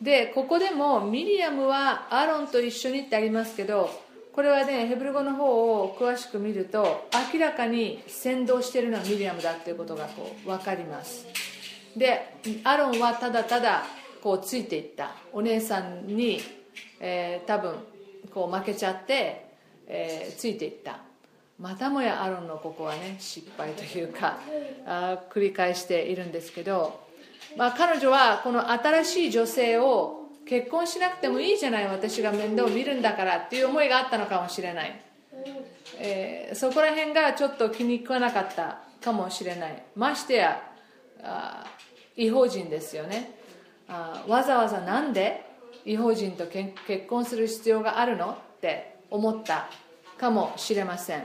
[0.00, 3.90] でここでもミリアムはアロンと一緒にってありますけど
[4.32, 11.26] これはねヘブル語の方を詳しく見ると明らかに先導しているのはミリアムだっていうことがこう分かります。
[11.96, 13.84] でアロンはただただ
[14.22, 15.12] こうついていった。
[15.32, 16.40] お姉さんに、
[17.00, 17.74] えー、多分
[18.32, 19.50] こう負けちゃって、
[19.86, 21.09] えー、ついていった。
[21.60, 24.38] またもやアロンのここはね失敗というか
[24.86, 27.00] あ繰り返しているんですけど、
[27.56, 35.00] まあ、彼女はこの新しい女性を結婚しなくてもいいじゃない私が面倒を見るんだからっていう思いがあったのかもしれない、
[35.98, 39.82] えー、そこら辺がちょっと気に食わなかったかもしれない。
[39.96, 40.62] ましてや
[41.22, 41.66] あ
[42.16, 43.38] 違法人ですよね。
[43.88, 45.44] あわざわざなんで
[45.84, 46.72] 違法人と結
[47.08, 49.68] 婚する必要があるのって思った
[50.18, 51.24] かもしれません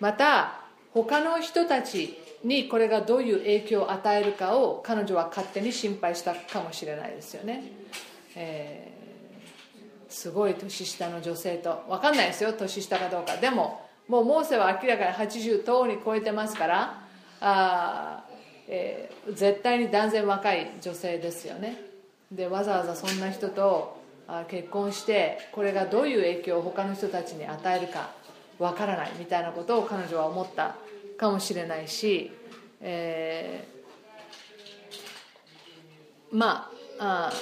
[0.00, 0.60] また
[0.92, 7.62] 他の人たちにこれがどういう影響を与えるかを彼女は勝手に心配したかもしれないですよね、
[8.34, 12.52] えー、すごい年下の女性と分かんないですよ。
[12.52, 13.36] 年下かどうか。
[13.36, 17.04] でももうモーセは明らかに80等に超えてますから
[17.40, 18.24] あ、
[18.66, 21.76] えー、絶対に断然若い女性ですよね。
[22.32, 24.00] でわざわざそんな人と
[24.48, 28.10] 結婚してこれがどういう影響を他の人たちに与えるか。
[28.60, 30.76] わからないみたいなことを彼女は思った
[31.16, 32.30] かもしれないし、
[32.80, 37.32] えー、まあ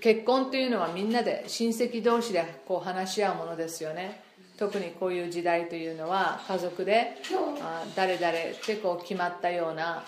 [0.00, 4.22] 結婚というのはみんなで親戚同士でこう話し合うものですよね。
[4.58, 7.16] 特にこういう時代というのは家族で
[7.60, 8.32] あ誰々っ
[8.64, 10.04] てこう決まったような。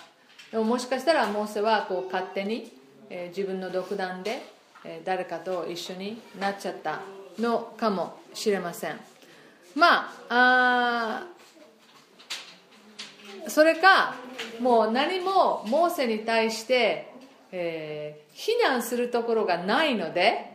[0.51, 2.71] でももしかしたらモーセはこう勝手に、
[3.09, 4.41] えー、自分の独断で、
[4.85, 7.18] えー、誰かと一緒になっちゃった。
[7.39, 8.99] のかもしれません。
[9.75, 11.23] まあ
[13.47, 14.15] それか
[14.59, 17.11] もう何もモーセに対して、
[17.51, 20.51] えー、非難するところがないので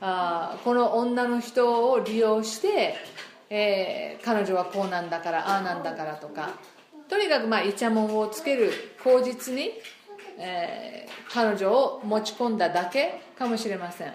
[0.00, 2.94] あこの女の人を利用して、
[3.48, 6.50] えー、彼女はこうなんだからああなんだからとか
[7.08, 9.72] とにかくまあイチャモンをつける口実に、
[10.38, 14.12] えー、彼女を持ち込んだだけかもしれません。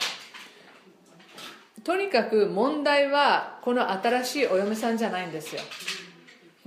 [1.85, 5.61] とにかく問題はこの新しいお嫁さんじゃないんですよ。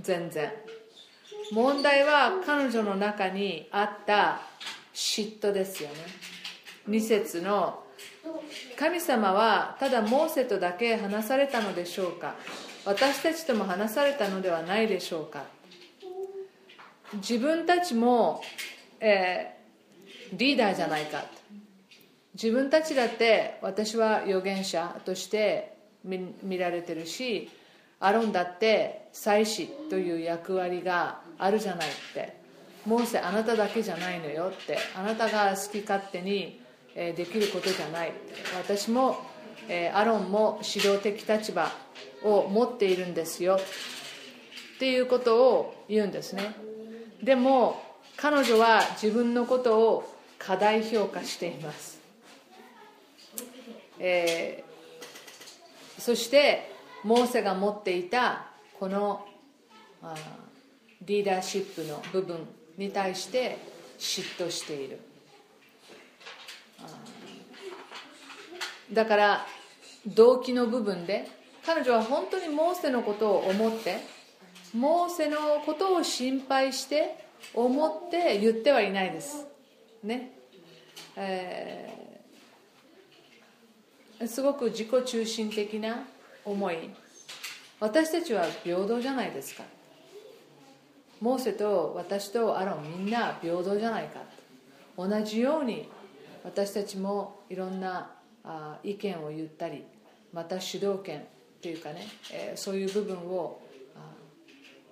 [0.00, 0.52] 全然。
[1.50, 4.40] 問題は彼女の中にあった
[4.94, 5.96] 嫉妬ですよね。
[6.88, 7.82] 2節の
[8.78, 12.36] 神様はただモーセとだけ話されたのでしょうか。
[12.84, 15.42] 私たちとも話されたのではないでしょうか。
[17.14, 18.40] 自分たちも、
[19.00, 21.24] えー、リーダーじゃないか。
[22.40, 25.74] 自分たちだって私は預言者として
[26.04, 27.50] 見られてるし
[27.98, 32.38] アロンだって祭司という役割があるじゃないって。
[32.86, 34.78] モーセあなただけじゃないのよって。
[34.96, 36.60] あなたが好き勝手に
[36.94, 38.12] できることじゃない
[38.56, 39.16] 私も
[39.92, 41.70] アロンも指導的立場
[42.22, 43.56] を持っているんですよ。
[43.56, 46.54] っていうことを言うんですね。
[47.20, 47.82] でも
[48.16, 51.97] 彼女は自分のことを過大評価しています。
[53.98, 56.72] えー、そして
[57.04, 58.46] モーセが持っていた
[58.78, 59.26] この
[60.02, 60.14] あ
[61.02, 63.58] リーダーシップの部分に対して
[63.98, 65.00] 嫉妬している。
[68.92, 69.46] だから
[70.06, 71.28] 動機の部分で
[71.66, 73.98] 彼女は本当にモーセのことを思って
[74.74, 79.46] モーセのことを心配して思って言ってはいないです。
[80.02, 80.32] ね。
[81.16, 81.97] え
[84.26, 86.06] すごく自己中心的な
[86.44, 86.90] 思い。
[87.80, 89.62] 私たちは平等じゃないですか。
[91.20, 94.20] モーセと私とアロンみんな平等じゃないか。
[94.96, 95.88] 同じように
[96.44, 98.10] 私たちもいろんな
[98.82, 99.84] 意見を言ったり
[100.32, 101.26] また主導権
[101.60, 102.06] というかね、
[102.56, 103.60] そういう部分を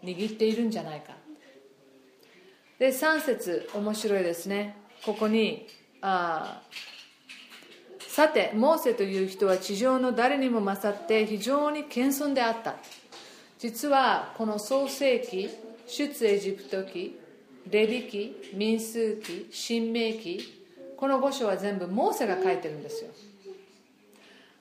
[0.03, 1.15] 握っているんじゃないか。
[2.79, 4.77] で3節面白いですね。
[5.05, 5.67] ここに
[6.03, 6.63] あ
[8.17, 12.77] さてモーセという人は地上の誰にも勝って非常に謙遜であった。
[13.59, 15.51] 実はこの創世記
[15.87, 17.21] 出エジプト記
[17.69, 20.65] レビ記民数記新明記
[20.97, 23.11] この5章は全部モーセが書いてるんですよ。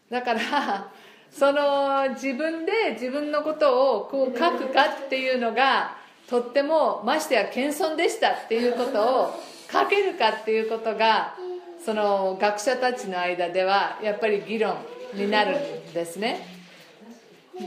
[0.10, 0.92] だから
[1.32, 5.96] その自分で自分のことをこう書くかっていうのが
[6.30, 9.42] とってもましてや謙遜でしたっていうことを
[9.72, 11.38] 書けるかっていうことが
[11.86, 14.76] その学者たちの間ではやっぱり議論
[15.14, 16.48] になるんですね。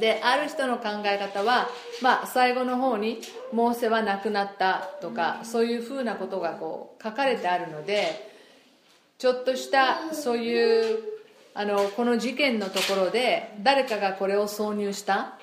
[0.01, 1.69] である人の考え方は、
[2.03, 3.21] まあ、最後の方に
[3.53, 8.29] モーセは亡くなったとかそういうふうなことがこう書かれてあるので
[9.17, 10.99] ちょっとしたそういう
[11.55, 15.39] あのこの事件のところで誰かがこれを挿入した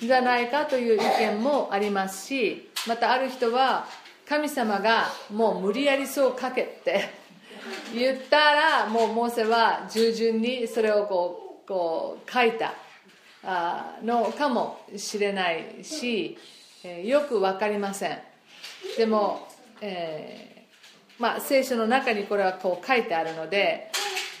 [0.00, 1.00] じゃないかという意
[1.34, 3.84] 見もありますしまたある人は
[4.26, 7.17] 神様がもう無理やりそうかけって
[7.94, 12.72] 言ったらもうモーセは従順にそれをこうこう書いた。
[14.02, 16.36] のかもしれないし、
[17.04, 18.18] よく分かりません。
[18.96, 19.48] でも、
[19.80, 23.90] えー、まあ、聖書の中にこれはこう書いてあるので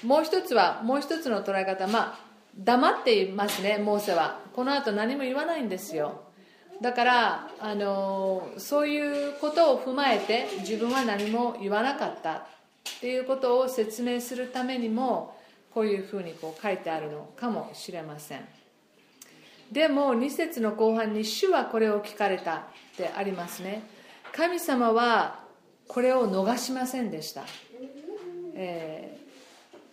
[0.04, 2.18] もう一つはもう一つの捉え方まあ
[2.56, 4.40] 黙っていますねモーセは。
[4.54, 6.22] この後何も言わないんですよ。
[6.80, 12.46] だからあのそういうことを踏まえて自分は何も言わなかった。
[12.96, 15.36] っていうことを説明するためにも
[15.72, 18.46] こういうふうにこう書いてあるのかもしれません。
[19.70, 22.56] でも2節の後半に「主はこれを聞かれた」
[22.94, 23.82] ってありますね。
[24.32, 25.40] 神様は
[25.86, 27.44] これを逃しませんでした、
[28.54, 29.18] え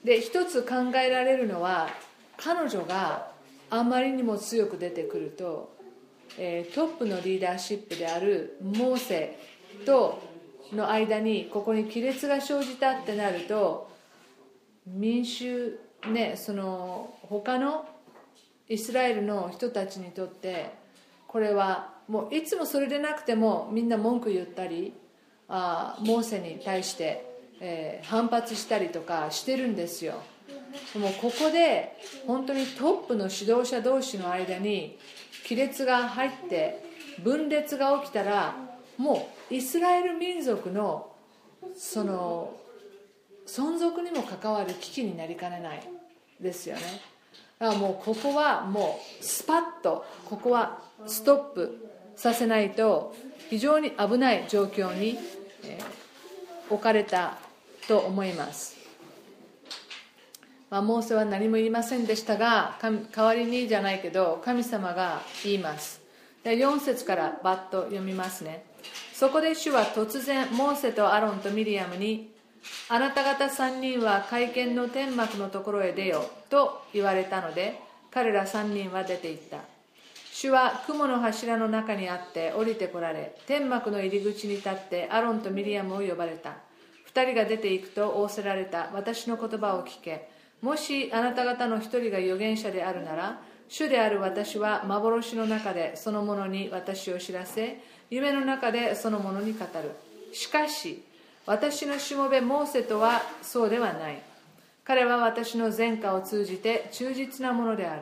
[0.03, 1.89] ー、で一つ考えられるのは
[2.37, 3.31] 彼女が
[3.69, 5.75] あまりにも強く出てくると、
[6.37, 9.39] えー、トップのリーダーシップであるモーセ
[9.85, 10.21] と
[10.73, 13.89] の間にここに亀裂が生じたってなると
[14.87, 17.87] 民衆ねその他の
[18.67, 20.71] イスラエルの人たちにとって
[21.27, 24.93] これはもういつもそれでなくてもみんな文句言ったり
[25.47, 27.25] あモーセに対して、
[27.59, 30.15] えー、反発したりとかしてるんですよ。
[30.93, 31.95] でもここで
[32.27, 34.97] 本当にトップの指導者同士の間に
[35.47, 36.83] 亀裂が入って
[37.23, 38.55] 分裂が起きたら
[38.97, 41.11] もうイスラエル民族の
[41.75, 42.53] その
[43.47, 45.87] 存続にも関わる危機になりかねない
[46.41, 46.81] ですよね。
[47.59, 53.15] だからもうここはもうスパッとここはストップさせないと
[53.49, 55.17] 非常に危ない状況に、
[55.63, 55.79] え
[56.69, 57.37] 置かれた
[57.87, 58.75] と思います。
[60.69, 66.01] まあ、モーセは何も言いませんでしたが代わりにじゃないけど神様が言います。
[66.43, 68.65] で4節からバッと読みますね。
[69.17, 72.33] そこで主は突然モーセとアロンとミリアムに
[72.89, 77.79] あなた方3人は会見の天幕のところへ出よと言われたので
[78.11, 79.59] 彼ら3人は出て行った。
[80.33, 86.57] 主は雲の柱の中にあって降りてこられ天幕の入り口に立ってアロンとミリアムを呼ばれた。
[87.13, 88.89] 2人が出て行くと仰せられた。
[88.93, 90.29] 私の言葉を聞け。
[90.61, 99.91] もしあなた方の一人が預言者であるなら主である私は幻の中でそのものに私を知らせ夢の中でそのものに語る。
[100.33, 101.03] しかし
[101.45, 104.21] 私のしもべモーセとはそうではない。
[104.83, 108.01] 彼は私の前科を通じて忠実なものである。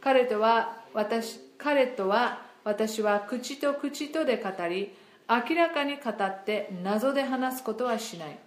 [0.00, 4.94] 彼とは私彼とは私は口と口とで語り
[5.28, 8.38] 明らかに語って謎で話すことはしない。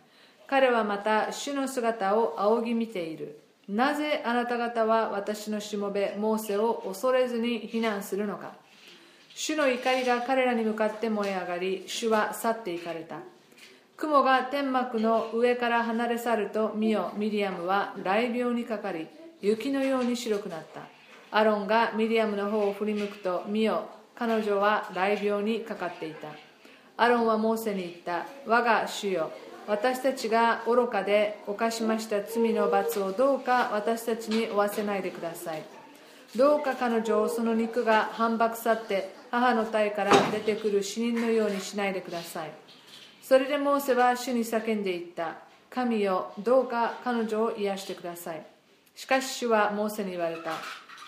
[0.48, 3.40] 彼はまた主の姿を仰ぎ見ている。
[3.68, 8.54] なぜあなた方は私のしもべモーセを恐れずに非難するのか。
[9.36, 13.18] 主の怒りが彼らに向かって燃え上がり主は去って行かれた。
[13.98, 19.08] 雲が天幕の上から離れ去ると見よミリアムは雷病にかかり
[19.42, 20.82] 雪のように白くなった。
[21.32, 26.28] アロンがミリアムの方を振り向くと見よ彼女は雷病にかかっていた。
[26.96, 28.28] アロンはモーセに言った。
[28.46, 29.32] 我が主よ
[29.66, 35.73] 私たちが愚かで犯しました罪の罰をどうか私たちに負わせないでください。
[36.36, 42.52] どうか彼女をその肉が反駁去って母の体から出てくる死人のようにしないでください。
[43.22, 45.38] それでモーセは主に叫んでいった。
[45.70, 48.46] 神よどうか彼女を癒してください。
[48.96, 50.52] しかし主はモーセに言われた。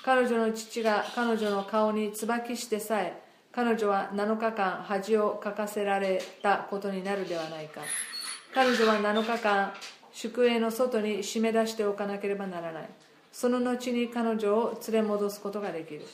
[0.04, 3.20] 彼女の父が彼女の顔に椿してさえ
[3.52, 7.82] 彼女は7日間恥をかかせられたことになるではないか。
[8.54, 9.74] 彼女は7日間
[10.14, 12.90] 宿営の外に締め出しておかなければならない。
[13.36, 16.06] その後に彼女を連れ戻すことができる。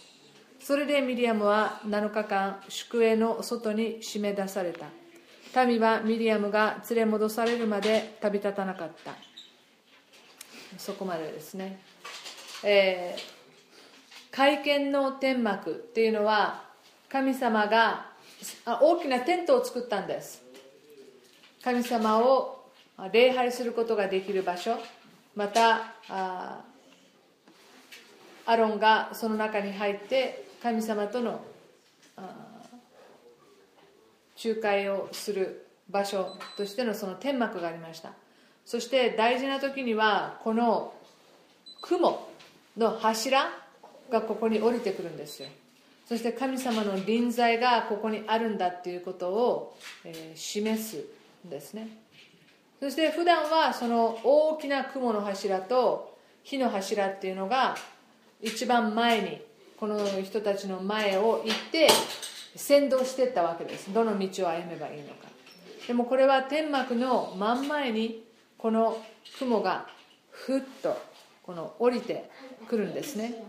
[0.59, 4.88] それでミリアムは7日間宿営の外に締め出された。
[5.67, 9.13] 民はミリアムが連れ戻されるまで旅立たなかった。
[10.80, 11.80] そこまでですね、
[12.63, 16.63] えー、会見の天幕っていうのは
[17.07, 18.07] 神様が
[18.65, 20.41] 大きなテントを作ったんです。
[21.63, 22.65] 神様を
[23.11, 24.76] 礼拝することができる場所。
[25.36, 26.70] また
[28.46, 31.42] アロンがその中に入って神様との
[34.44, 38.14] 仲介をする場所としてのその天幕がありました。
[38.66, 40.94] そして大事な時にはこの
[41.82, 42.28] 雲
[42.78, 43.50] の柱
[44.10, 45.50] がここに降りてくるんですよ。
[46.08, 51.06] そして神様の臨在がここにあるんだっていうことを、え、示す
[51.48, 51.88] んですね。
[52.80, 57.76] そして普段はその大きな雲の柱と火の柱っていうのが
[58.42, 59.42] 一番前に
[59.80, 61.88] この人たちの前を行って
[62.56, 63.94] 先導していったわけです。
[63.94, 65.28] どの道を歩めばいいのか。
[65.88, 68.24] でもこれは天幕の真ん前に
[68.58, 68.98] この
[69.39, 69.88] 雲が
[70.30, 70.98] ふっと
[71.44, 72.30] この降りて
[72.68, 73.44] くるんですね。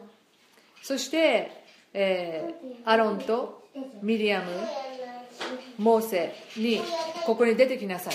[0.83, 3.69] そして、えー、アロンと
[4.03, 4.47] ミリアム
[5.79, 6.81] モーセに
[7.27, 8.15] ここに出てきなさい。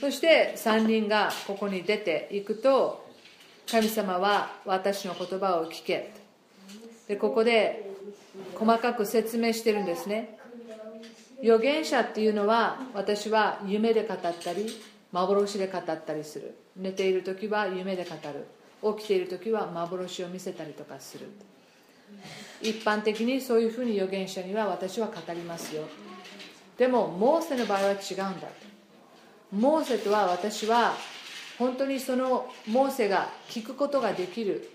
[0.00, 3.07] そして3人がここに出ていくと
[3.70, 6.10] 神様は私の言葉を聞け。
[7.06, 7.90] でここで
[8.54, 10.38] 細かく説明してるんですね。
[11.42, 14.66] 預言者っていうのは私は夢で語ったり
[15.12, 16.56] 幻で語ったりする。
[16.76, 18.96] 寝ている時は夢で語る。
[18.96, 21.26] 起きている時は幻を見せたりとかする。
[22.62, 25.82] 一般的にそういうふうに預言者には私は語りますよ。
[26.78, 28.48] でもモーセの場合は違うんだ。
[29.52, 30.94] モーセとは私は
[31.58, 34.70] 本当にそのモーセが聞くことができる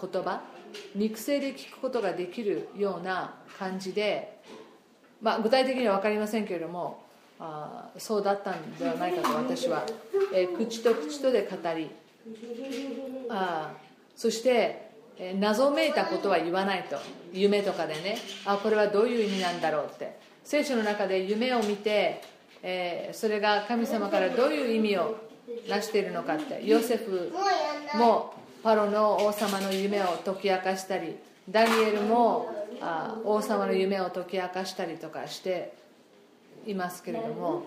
[0.00, 0.40] 言葉
[0.94, 4.40] 肉声で聞くことができるような感じで、
[5.20, 7.04] まあ、具体的には分かりませんけれども
[7.38, 9.84] あそうだったんではないかと私は、
[10.32, 11.90] えー、口と口とで語り
[13.28, 13.72] あ
[14.14, 14.86] そして
[15.18, 16.96] え謎めいたことは言わないと
[17.32, 22.22] 夢とかでねあこれはどういう意味なんだろうって聖書の中で夢を見て、
[22.62, 25.25] えー、それが神様からどういう意味を
[25.68, 26.64] 成しているのかって。
[26.64, 27.32] ヨセフ
[27.94, 31.16] もパロの王様の夢を解き明かしたり
[31.48, 32.50] ダニエルも
[32.80, 35.72] あ王様の夢を解き明かしたりとかして
[36.66, 37.62] いますけれども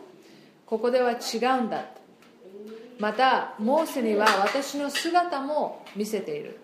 [0.65, 1.85] ここでは違うんだ
[2.99, 6.59] またモーセには私の姿も見せている。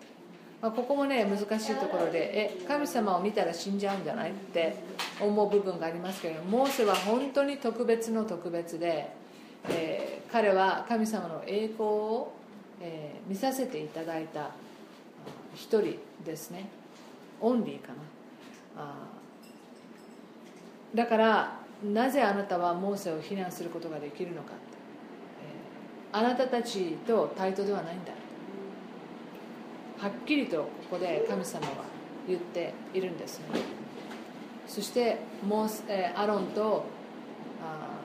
[0.60, 4.74] まあ、ここもね難しいところでえ神様を見たら死んじゃうんじゃないって
[5.20, 9.10] 思う部分がありますけれどもモーセは本当に特別の特別で、
[9.70, 12.32] えー、彼は神様の栄光を、
[12.80, 14.50] えー、見させていただいた
[15.54, 16.68] 一人ですね。
[17.40, 18.82] オンリーかな。
[18.82, 18.94] あ
[20.94, 24.52] だからなぜあなたはモーセを非難することができるのか、
[26.12, 28.12] えー、あなたたちと対等ではないんだ。
[29.98, 31.72] はっきりとここで神様は
[32.28, 33.46] 言っているんですね。
[34.66, 36.84] そしてモース、えアロンと
[37.62, 37.95] あ、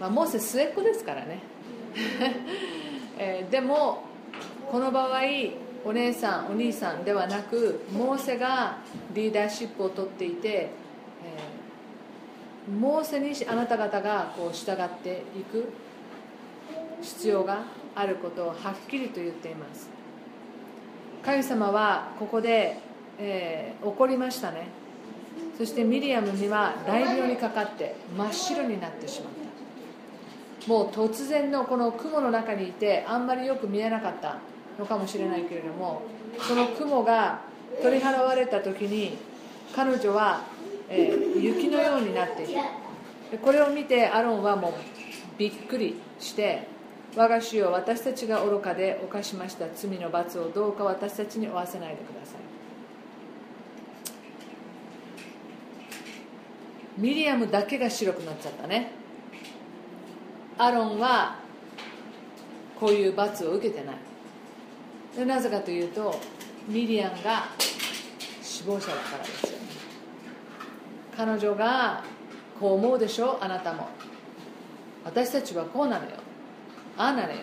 [0.00, 1.40] まあ、モーセ末っ子ですからね、
[3.18, 4.04] えー、でも
[4.70, 5.20] この場合
[5.84, 8.78] お姉さんお兄さんではなくモーセが
[9.14, 15.68] リーダーシップをとっていて、えー、モーセにあなた方がこう従っていく
[17.00, 17.62] 必要が
[17.94, 18.56] あることをはっ
[18.88, 19.88] きりと言っています。
[21.24, 22.78] 神様はここで、
[23.18, 24.68] えー、怒りましたね。
[25.56, 29.37] そしてミリアムには大病にかかって真っ白になってしまった。
[30.68, 34.36] もう突然のこの雲の中にいてあんまりよく見えなかった
[34.78, 36.02] のかもしれないけれども
[36.46, 37.40] その雲が
[37.82, 39.16] 取り払われた時に
[39.74, 40.42] 彼女は、
[40.90, 43.38] えー、雪のようになっていた。
[43.38, 44.72] これを見てアロンはもう
[45.38, 46.66] びっくりして
[47.16, 52.36] 我が主よ私たちが愚かで犯しました罪の罰をどうか私たちに負わせないでくださ
[56.96, 58.97] いミリアムだけが白くなっちゃったね。
[60.58, 61.36] アロンは
[62.78, 63.96] こういう罰を受けてない。
[65.16, 66.14] でなぜかというと
[66.66, 67.48] ミリアムが
[68.42, 69.58] 死亡者だからですよね。
[71.16, 72.02] 彼女が
[72.60, 73.88] こう思うでしょあなたも。
[75.04, 76.10] 私たちはこうなのよ。
[76.96, 77.38] ああなのよ。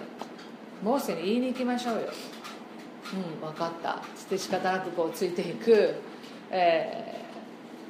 [0.84, 2.02] モーセに言いに行きましょうよ。
[3.14, 4.02] うん分かった。
[4.16, 5.96] つって仕方なくこうついていく、
[6.52, 7.24] え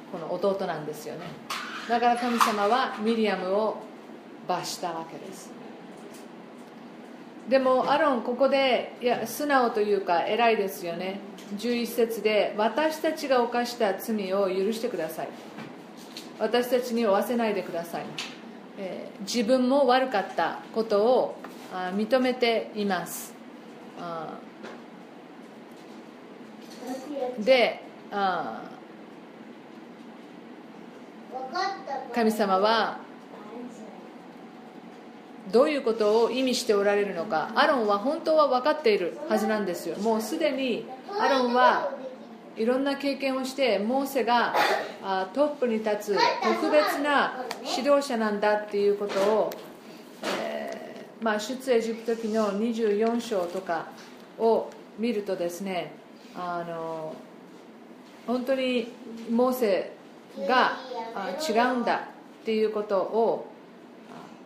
[0.08, 1.26] ー、この弟なんですよね。
[1.88, 3.85] だから神様はミリアムを
[4.46, 5.50] 罰したわけです。
[7.48, 11.20] でもアロンここでいや素直というか偉いですよね。
[11.56, 15.28] 11節で私たちが犯した罪を許してください。
[16.38, 18.04] 私たちに負わせないでください、
[18.78, 21.36] えー、自分も悪かったことを
[21.72, 23.34] あ認めています。
[27.38, 28.62] であ
[32.14, 32.98] 神様は
[35.52, 39.96] どういうことを意味しておられるのかアロンは本当は分かっているはずなんですよ。
[39.98, 40.86] もうすでに
[41.18, 41.90] アロンは
[42.56, 44.54] いろんな経験をしてモーセが
[45.34, 47.44] トップに立つ特別な
[47.76, 49.50] 指導者なんだっていうことを
[50.24, 53.86] えまあ、出エジプト記の24章とか
[54.38, 55.92] を見るとですね
[56.34, 57.14] あの
[58.26, 58.92] 本当に
[59.30, 59.92] モーセ
[60.46, 60.78] が
[61.48, 62.08] 違うんだ
[62.42, 63.46] っていうことを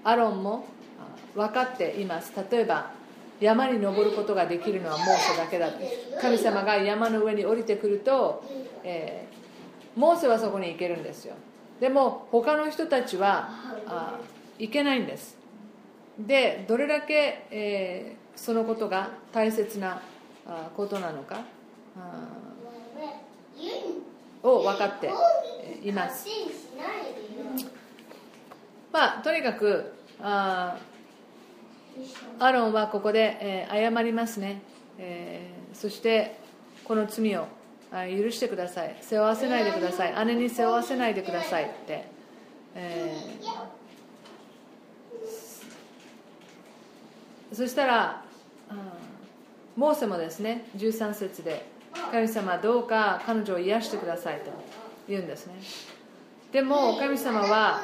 [0.04, 0.64] アロンも
[1.34, 2.32] 分かっています。
[2.50, 2.90] 例えば
[3.40, 5.70] 山に登ることができるのはモーセだけだ
[6.20, 8.44] 神様が山の上に降りてくると、
[8.84, 11.34] えー、モーセはそこに行けるんですよ。
[11.80, 13.48] でも他の人たちは
[13.86, 14.18] あ
[14.58, 15.38] 行けないんです。
[16.18, 20.02] でどれだけ、えー、そのことが大切な
[20.76, 21.40] ことなのか
[24.42, 25.10] を分かって
[25.82, 26.26] います。
[28.92, 30.76] まあとにかくあ
[32.38, 34.62] アロンはここで、えー、謝りますね、
[34.98, 36.38] えー、そして
[36.84, 37.46] この罪を
[37.90, 38.96] 許してください。
[39.00, 40.26] 背負わせないでください。
[40.26, 42.04] 姉に背負わせないでくださいって、
[42.74, 48.24] えー、そしたら、
[49.76, 51.64] モーセもですね13節で
[52.12, 54.50] 神様どうか彼女を癒してくださいと
[55.08, 55.54] 言うんですね。
[56.52, 57.80] でも神様は、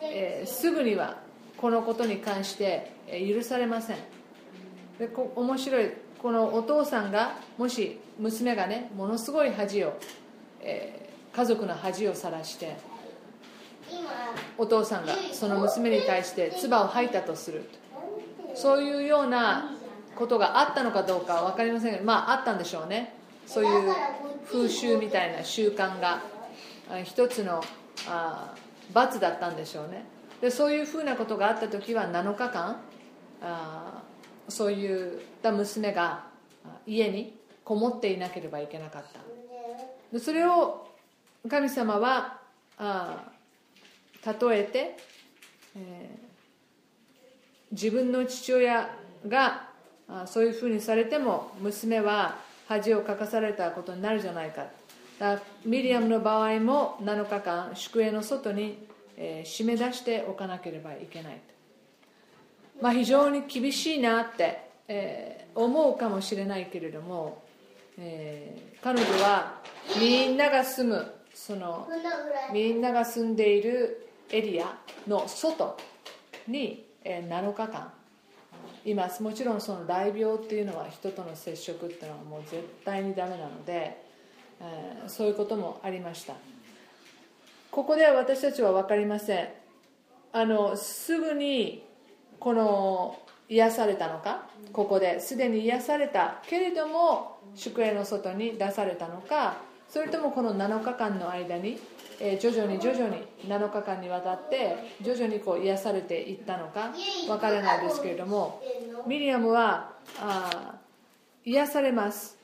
[0.00, 1.18] えー、すぐには
[1.56, 3.96] このことに関して許されません。
[4.98, 5.90] でこ面白い。
[6.18, 9.98] このお父さんがもし娘がねものすごい恥を、
[10.60, 12.74] えー、家族の恥をさらして
[14.56, 17.68] お父さんがその娘に対して唾を吐いたとする。
[18.50, 19.76] とそういうような
[20.16, 23.14] ことがあったのかどうかは分かりませんがまああったんでしょうね。
[23.46, 23.94] そういう
[24.46, 26.22] 風習みたいな習慣が
[27.04, 27.62] 一つの
[28.08, 28.54] あ
[28.92, 30.04] 罰だったんでしょうね。
[30.40, 32.76] でそういうふうなことがあった時は7日間
[33.42, 34.02] あ
[34.48, 36.24] そういった娘が
[36.86, 39.20] 家にこもっていなければいけなかった。
[40.12, 40.86] でそれを
[41.48, 42.40] 神様は
[42.78, 43.24] あ
[44.24, 44.96] 例えて、
[45.76, 48.90] えー、自分の父親
[49.28, 49.68] が
[50.08, 52.36] あそういうふうにされても娘は
[52.68, 54.66] 恥をかかされたことになるじゃないか。
[55.18, 61.55] だミリアムの場合も7日間宿営の外に、えー、締め出しておかなければいけないと。
[62.80, 67.42] まあ、非常に厳しいなって、えー、思うかもしれないけれども、
[67.98, 69.60] えー、彼女は
[69.98, 71.88] みんなが住むその
[72.52, 75.76] みんなが住んでいるエリアの外
[76.48, 77.92] に、えー、7日間
[78.84, 79.22] います。
[79.22, 84.02] もちろんその大病っていうのは人との接触っていうのはもう絶対にダメなので、
[84.60, 86.34] えー、そういうこともありました。
[87.70, 89.48] ここでは私たちは分かりません。
[90.32, 91.85] あのすぐに
[92.38, 93.18] この
[93.48, 94.48] 癒されたのか？
[94.72, 95.20] ここで。
[95.20, 99.56] すでに癒されたけれども宿営の外に出されたのか？
[99.88, 101.78] それともこの7日間の間に、
[102.20, 106.92] え徐々に徐々に7日間にわたって徐々にこう癒されていったのか？
[107.28, 108.60] 分からないですけれども。
[109.06, 110.74] ミリアムはあ
[111.44, 112.36] 癒されます、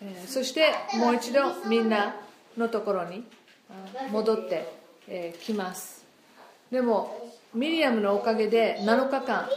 [0.00, 2.16] えそしてもう一度みんな
[2.58, 3.24] のところに
[4.10, 4.66] 戻って
[5.44, 6.04] き、ます。
[6.72, 7.25] でも
[7.56, 9.48] ミリアムのおかげで7日間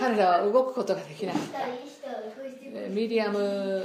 [0.00, 2.88] 彼らは動くことができなかった。
[2.90, 3.84] ミリアム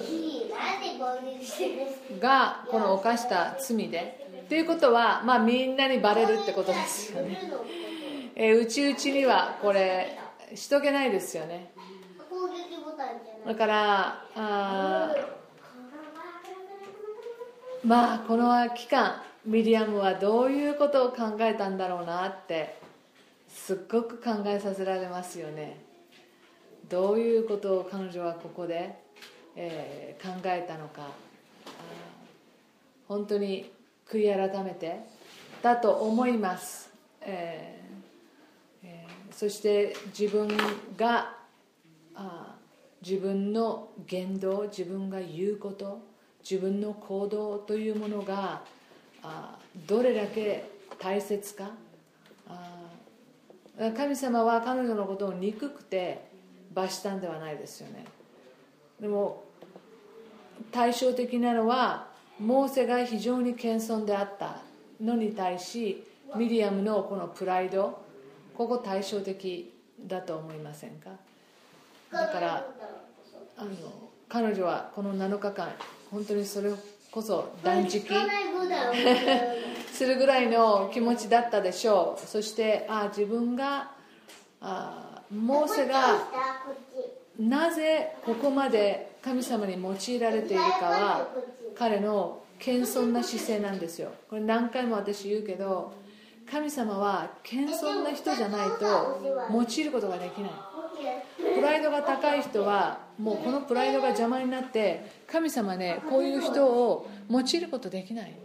[2.20, 4.20] がこの犯した罪で。
[4.50, 7.40] ということは、まあ、みんなにバレるってことですよね。
[8.36, 10.18] え内々にはこれ
[10.56, 11.72] しとけないですよね。
[13.46, 15.16] だからあ
[17.86, 22.81] まあこの期間ミリアムはどういうことを考えたんだろうなって
[23.54, 25.78] すっごく考えさせられますよね。
[26.90, 28.96] どういうことを彼女はここで、
[29.56, 31.10] えー、考えたのか。
[33.12, 33.70] 本当に
[34.08, 35.02] 悔い改めて
[35.62, 36.90] だと思います、
[37.20, 40.48] えーえー、そして自分
[40.96, 41.36] が
[42.16, 42.56] あ
[43.06, 46.00] 自分の言動自分が言うこと
[46.42, 48.62] 自分の行動というものが
[49.24, 51.72] あどれだけ大切か。
[53.96, 56.30] 神様は彼女のことを憎くて
[56.74, 58.06] 罰したんではないですよね。
[59.00, 59.44] でも
[60.72, 62.08] 対照的なのは
[62.40, 64.62] モーセが非常に謙遜であった。
[65.02, 66.04] のに対し
[66.36, 68.00] ミリアムのこのプライド。
[68.56, 69.74] ここ対照的
[70.06, 71.10] だと思いませんか？
[72.12, 72.68] だから
[73.58, 73.70] あの
[74.30, 75.70] 彼女はこの7日間
[76.12, 76.72] 本当にそれ
[77.10, 78.08] こそ断食。
[80.02, 82.28] するぐらいの気持ちだったでしょう。
[82.28, 83.92] そしてあ自分が
[84.60, 86.28] あモーセが
[87.40, 91.28] なぜここまで神様に用いられているかは
[91.78, 94.10] 彼の謙遜な姿勢なんですよ。
[94.28, 95.94] これ何回も私言うけど
[96.52, 99.22] 神様は謙遜な人じゃないと
[99.52, 100.52] 用いることができない。
[101.38, 108.36] プライドが高い人はもうこのプライドが邪魔になって神様ねこういう人を用いることできない。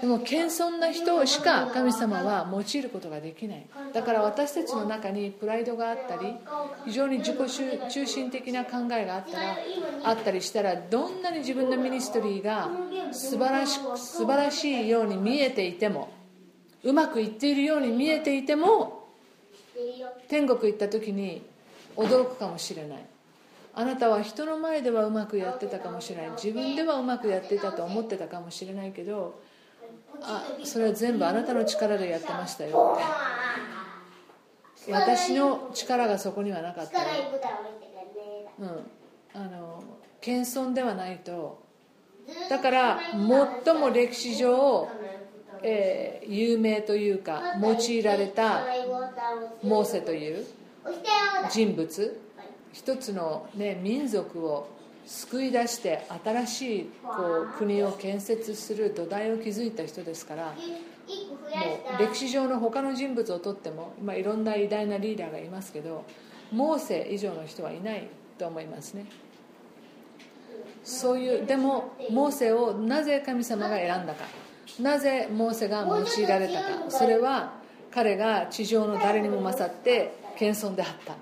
[0.00, 3.66] でも謙遜な人しか神様は用いることができない。
[3.92, 6.36] だから私たちの中にプライドがあったり
[6.86, 7.36] 非常に自己
[7.90, 9.56] 中心的な考えがあったら
[10.04, 12.70] あったりしたらどんなに自分のミニストリーが
[13.12, 16.10] 素晴らし素晴らしいように見えていても
[16.82, 19.06] うまくいっているように見えていても
[20.28, 21.42] 天国行った時に
[21.96, 23.09] 驚くかもしれない。
[23.80, 26.30] あなたは人の前ではうまくやってたかもしれない。
[26.32, 29.40] 自分ではうまくやってたと思ってたかもしれないけど
[30.20, 32.98] あそれは全部あなたの力でやってましたよ。
[34.90, 36.98] 私の力がそこにはなかった、
[38.58, 38.68] うん、
[39.34, 39.82] あの
[40.20, 41.62] 謙遜ではないと。
[42.50, 43.00] だから
[43.64, 44.88] 最も歴史上、
[45.62, 48.60] えー、有名というか用いられた
[49.62, 50.44] モーセという
[51.50, 52.20] 人物。
[52.72, 54.68] 一つの、ね、民族を
[55.06, 66.04] 救い出して新しいこう国を建設する土台を築いた人ですからもう歴史上の他の人物をとっても今いろんな偉大なリーダーがいますけど
[66.52, 68.08] モーセ以上の人はいない
[68.38, 69.06] と思いますね。
[70.82, 74.24] そういうでもモーセをなぜ神様が選んだか。
[74.80, 76.90] なぜモーセが用いられたか。
[76.90, 77.52] それは
[77.90, 81.16] 彼が地上の誰にも勝って謙遜であった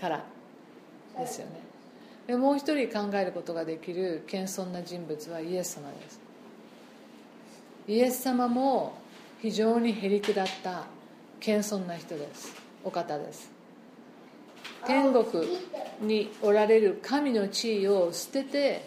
[0.00, 0.24] から
[1.18, 1.52] ですよね。
[2.26, 6.20] でもう一人考えることができる謙遜な人物はイエス様です。
[7.88, 8.94] イエス様も
[9.40, 10.84] 非常にへりくだった
[11.40, 12.54] 謙遜な人です。
[12.84, 13.50] お方です。
[14.86, 15.24] 天国
[16.00, 18.84] におられる神の地位を捨てて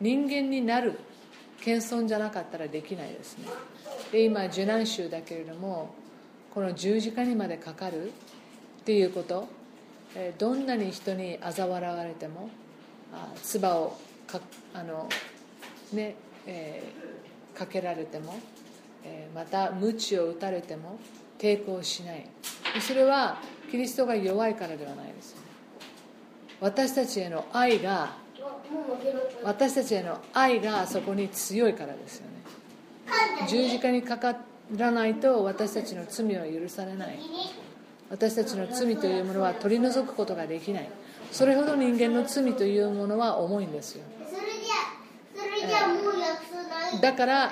[0.00, 0.98] 人間になる
[1.62, 3.44] 謙遜じゃなかったらできないですね。
[4.12, 5.94] で今受難衆だけれども
[6.54, 9.59] この十字架にまでかかるっていうこと。
[10.38, 12.50] どんなに人に嘲笑われても
[13.42, 13.96] 唾を
[14.26, 14.40] か
[14.74, 15.08] あの、
[15.92, 16.14] ね
[16.46, 18.38] えー、かけられても、
[19.04, 20.98] えー、また鞭を打たれても
[21.38, 22.26] 抵抗しない。
[22.80, 23.40] それは
[23.70, 25.42] キリストが弱いからではないですよね。
[26.60, 28.14] 私たちへの愛が
[29.42, 32.30] 私たちへの愛がそこに強いからですよね。
[33.48, 34.36] 十字架にかか
[34.76, 37.18] らないと私たちの罪は許されない。
[38.10, 40.88] 私たちの罪というものは取り除くことができない。
[41.30, 44.04] それほど人間の罪というものは重いんですよ。
[47.00, 47.50] だから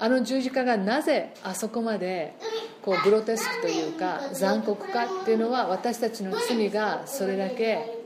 [0.00, 2.34] あの十字架がなぜあそこまで
[2.82, 8.02] こうグロテスクというか残酷かっていうのは私たちの罪がそれだけ、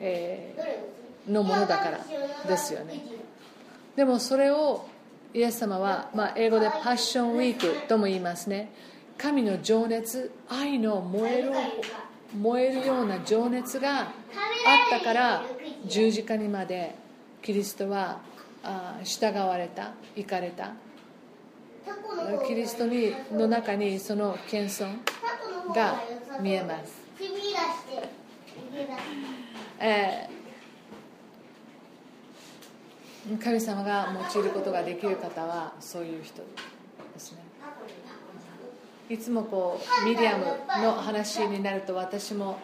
[0.00, 0.82] え、
[1.28, 2.00] のものだから
[2.48, 3.00] ですよね。
[3.94, 4.86] でもそれを
[5.32, 8.72] イエス様は、まあ、英語でパッションウィークとも言いますね。
[9.18, 11.52] 神の情熱愛の燃える
[12.38, 14.08] 燃えるような情熱があっ
[14.90, 15.44] たから
[15.86, 16.94] 十字架にまで
[17.42, 18.20] キリストは
[19.04, 20.72] 従われた行かれた。
[22.46, 26.00] キリストにの中にその謙遜が
[26.40, 27.02] 見えます、
[29.78, 37.38] えー、神様が用いることができる方はそういう人ですね。
[39.08, 40.46] いつもこうミリアム
[40.82, 42.58] の話になると私も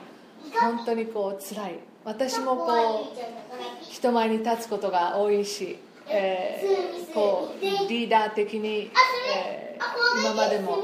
[0.58, 5.78] 本当にこう辛い私もこう人前に立つことが多いし、
[6.08, 8.90] えー、こうリーダー的に、
[9.36, 10.78] えー、今までも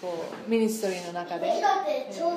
[0.00, 1.46] こうミニストリーの中で、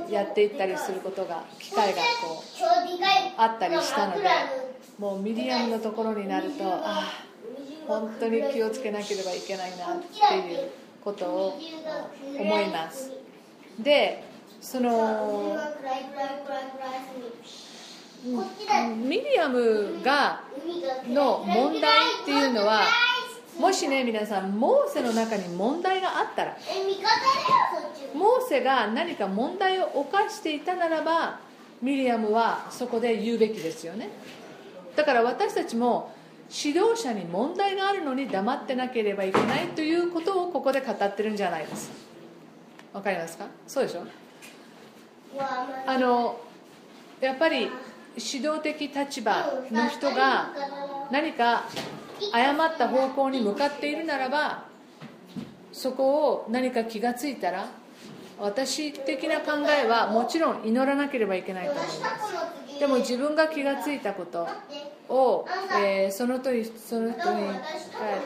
[0.10, 4.24] やっていったりすることが機会がこうあったりしたので
[5.00, 7.24] もうミリアムのところになるとああ
[7.88, 10.83] 本当に気をつけなければいけないなっていう。
[11.04, 11.60] ことを
[12.40, 13.12] 思います。
[13.80, 14.24] で
[14.62, 15.58] その
[18.24, 20.44] ミディアムが
[21.10, 22.84] の問題っていうのは
[23.60, 26.58] もしね皆さんモーセの中に問題があったら
[28.14, 31.40] モーセが何か問題を犯していたならば
[31.82, 34.10] ミリアムはそこで言うべきですよね。
[34.96, 36.14] だから私たちも
[36.56, 41.92] 指導者に問題があるのに黙ってなければいけないということをここで語ってるんじゃないです。
[42.94, 43.46] わかりますか？
[43.68, 44.06] そうでしょ？
[45.88, 46.40] あの
[47.20, 47.70] やっぱり
[48.16, 50.52] 指導的立場の人が
[51.10, 51.64] 何か
[52.32, 54.66] 誤った方向に向かっているならば
[55.72, 57.66] そこを何か気がついたら
[58.40, 62.63] 私的な考えはもちろん祈らなければいけないと思います。
[62.80, 64.48] でも自分が気がついたこと
[65.10, 65.46] を、
[65.84, 67.48] えー、その人にその人に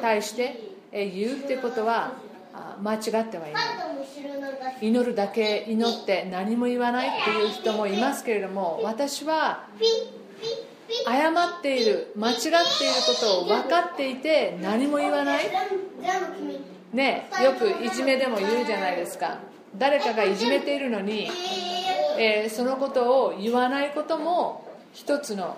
[0.02, 2.14] 対して言うってことは
[2.82, 3.64] 間違ってはいない。
[4.82, 9.66] 祈るだけ祈って何も言わないっていう人もいますけれども私は
[11.06, 12.54] 誤っている間違っている
[13.06, 15.46] ことを分かっていて何も言わない。
[16.94, 19.40] ねよくいじめでも言うじゃないですか。
[19.78, 21.30] 誰かがいじめているのに、
[22.18, 25.58] えー、そのことを言わないことも一つの、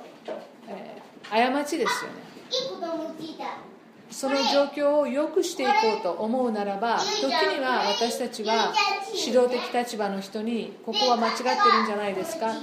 [0.67, 2.29] えー、過ちですよね。
[4.11, 8.73] その状況を良くしていこうと思うならば時には私たちは
[9.13, 12.55] 指導的立場の人にここは間違ってるんじゃないですか、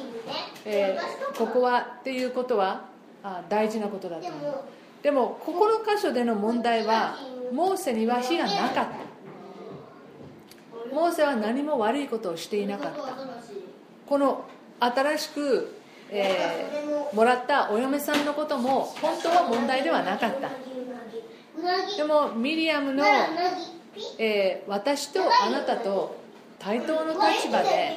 [0.64, 2.86] えー、ここはっていうことは
[3.22, 4.54] あ大事なことだと思う。
[5.02, 7.16] でもここの箇所での問題は
[7.52, 9.06] モーセには非がなかった。
[10.92, 13.35] モーセは何も悪いことをしていなかった
[14.06, 14.44] この
[14.80, 15.74] 新しく、
[16.10, 20.50] えー、もらったお嫁さんのことも本当は問題ではなかった。
[21.96, 23.04] でもミリアムの、
[24.18, 26.16] えー、私とあなたと
[26.58, 27.96] 対等の立場で、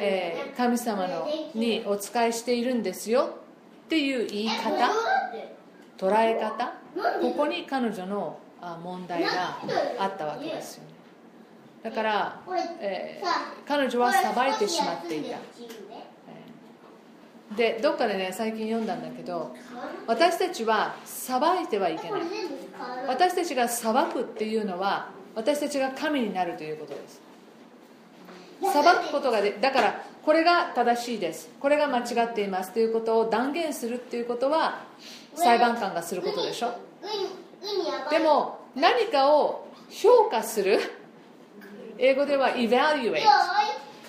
[0.00, 3.30] えー、神様のにお仕えしているんですよ
[3.86, 4.90] っていう言い方
[5.98, 6.72] 捉え方
[7.20, 8.38] ここに彼女の
[8.82, 9.58] 問題が
[9.98, 10.89] あったわけですよね。
[11.82, 12.40] だから、
[12.80, 15.38] えー、彼女は裁いてしまっていた。
[17.56, 19.56] でどっかでね最近読んだんだけど
[20.06, 22.20] 私たちは裁いてはいけない。
[23.08, 27.20] 私たちが裁くっていうのは私たちが神になるということです。
[28.72, 31.48] 裁くことがでだからこれが正しいです。
[31.58, 32.72] これが間違っています。
[32.72, 34.82] ということを断言するっていうことは
[35.34, 36.72] 裁判官がすることでしょ。
[38.10, 40.78] でも何かを評価する
[42.02, 43.20] 英語では evaluate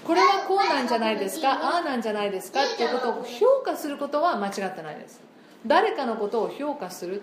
[0.08, 1.52] これはこうなんじゃないですか？
[1.52, 2.62] ああなんじゃないですか？
[2.64, 5.22] っていうことを評価することは間違ってないです。
[5.68, 7.22] 誰かのことを評価する。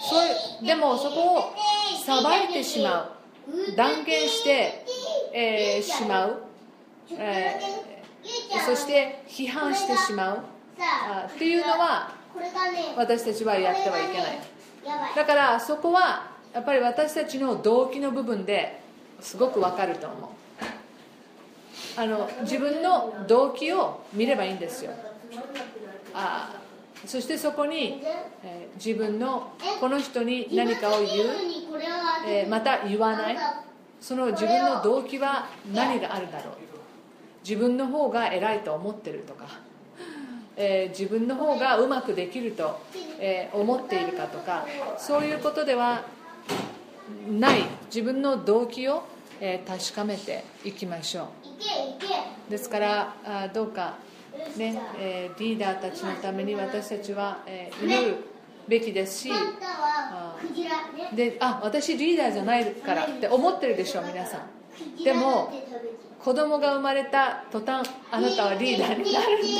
[0.00, 0.16] そ
[0.62, 1.54] うでもそこを
[2.04, 3.76] 裁いてしまう。
[3.76, 4.84] 断言して、
[5.32, 6.42] えー、しまう、
[7.10, 10.44] えー、そして批判してしまう。
[10.78, 12.14] あっていうのは
[12.96, 14.38] 私たちはやってはいけない。
[15.16, 18.81] だからそこはやっぱり私たちの動機の部分で
[19.22, 20.30] すごくわかると思う。
[21.96, 24.92] あの自分の動機を見ればいいんですよ。
[26.14, 26.50] あ
[27.06, 28.02] そしてそこに、
[28.44, 31.28] えー、自分のこの人に何かを言う、
[32.26, 33.36] えー、また言わない。
[34.00, 36.54] その自分の動機は何があるだろう。
[37.44, 39.46] 自分の方が偉いと思ってるとか、
[40.56, 42.80] えー、自分の方がうまくできると、
[43.18, 44.64] え思っているかとか。
[44.98, 46.04] そういうことでは
[47.28, 47.64] ない。
[47.86, 49.04] 自分の動機を、
[49.44, 52.50] え確かめていきましょう。
[52.50, 53.96] ですからあどうか
[54.56, 58.16] ねえー、リーダーたちのために私たちは、えー、祈る
[58.68, 60.36] べきですしあ
[61.14, 65.02] であ私リーダーじゃないからって思ってるでしょう皆さん。
[65.02, 65.52] でも
[66.24, 69.54] 子供が生まれた途端あなたはリーダーになるんです、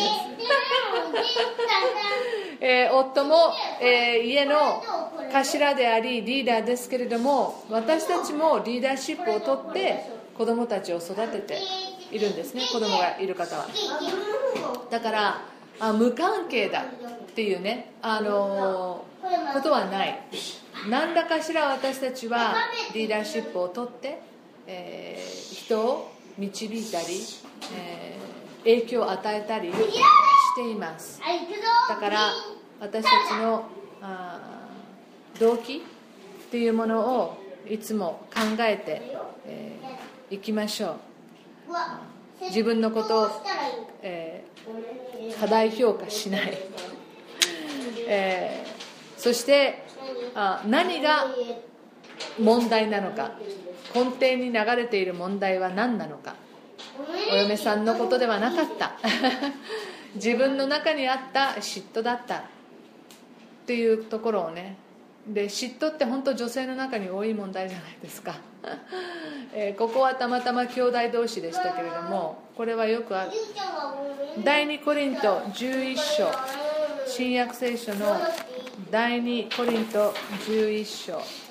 [2.60, 4.80] えー、夫も、えー、家の
[5.32, 10.06] 頭でありリーダーですけれども私たちもリーダーシップをとって
[10.38, 11.58] 子供たちを育てて
[12.12, 12.62] いるんですね。
[12.70, 13.66] 子供がいる方は。
[14.90, 15.40] だから
[15.80, 16.84] あ無関係だっ
[17.34, 19.04] ていうねあの
[19.52, 20.20] ことはない。
[20.88, 22.54] 何らかしら私たちは
[22.94, 24.20] リーダーシップをとって、
[24.66, 27.06] えー、人を導いたり、
[27.74, 29.76] えー、影響を与えたりし
[30.54, 31.20] ています。
[31.88, 32.32] だから
[32.80, 33.64] 私たちの
[34.00, 34.40] あ
[35.38, 39.00] 動機っていうものをいつも考えてい、
[39.46, 40.96] えー、きましょう。
[42.42, 43.30] 自分のことを、
[44.02, 46.58] えー、過大評価しない、
[48.06, 49.84] えー、そして
[50.34, 51.26] あ何が
[52.38, 53.32] 問題なのか
[53.94, 56.34] 根底に流れている問題は何なのか
[57.30, 58.92] お嫁さんのことではなかった。
[60.16, 62.36] 自分の中にあった嫉妬だった。
[62.38, 62.44] っ
[63.66, 64.76] ていうところをね
[65.26, 68.34] で嫉妬って本当女性の中に多い問題じゃないですか。
[69.54, 73.30] えー、ここはたまたま兄弟同士でしたけれどもこれはよくある。
[74.42, 76.26] 第2コリント11章。
[77.06, 78.16] 新約聖書の
[78.90, 80.12] 第2コリント
[80.46, 81.41] 11章。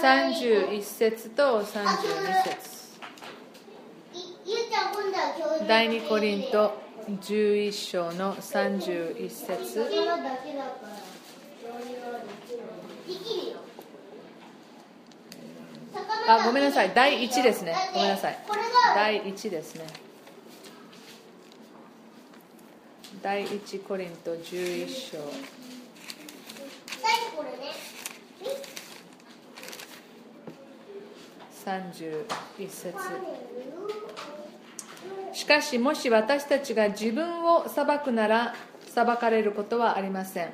[0.00, 2.78] 31節と32節。
[5.66, 9.84] 第2コリント11章の31節。
[16.28, 16.92] あごめんなさい。
[16.94, 17.74] 第1ですね。
[17.92, 18.38] ごめんなさい。
[18.94, 20.07] 第1ですね。
[23.22, 25.18] 第1コリント11章。
[31.66, 32.94] 31節。
[35.32, 38.54] しかしもし私たちが自分を裁くなら
[38.86, 40.50] 裁かれることはありません。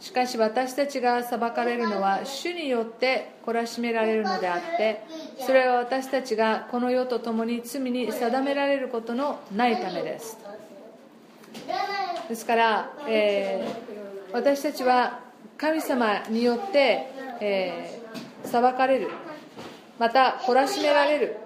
[0.00, 5.02] しかし私たちが裁かれるのは主によって懲らしめられるのであって
[5.44, 10.38] それは私たちがこの世と共に罪に定められることのないためです。
[12.28, 15.20] ですから、えー、私たちは
[15.56, 17.10] 神様によって、
[17.40, 19.08] えー、裁かれる。
[19.98, 21.36] また懲らしめられる、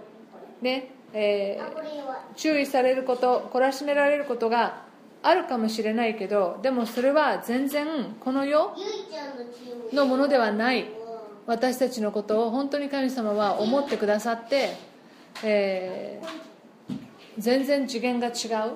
[0.61, 4.83] ねえー、注意されること懲らしめられることが
[5.22, 7.87] あるかもしれないけどでもそれは全然
[8.20, 8.74] この世
[9.93, 10.89] のものではない。
[11.45, 14.76] 私たちのことを本当に神様は思ってくださって、
[15.43, 16.95] えー、
[17.37, 18.74] 全然次元が違う。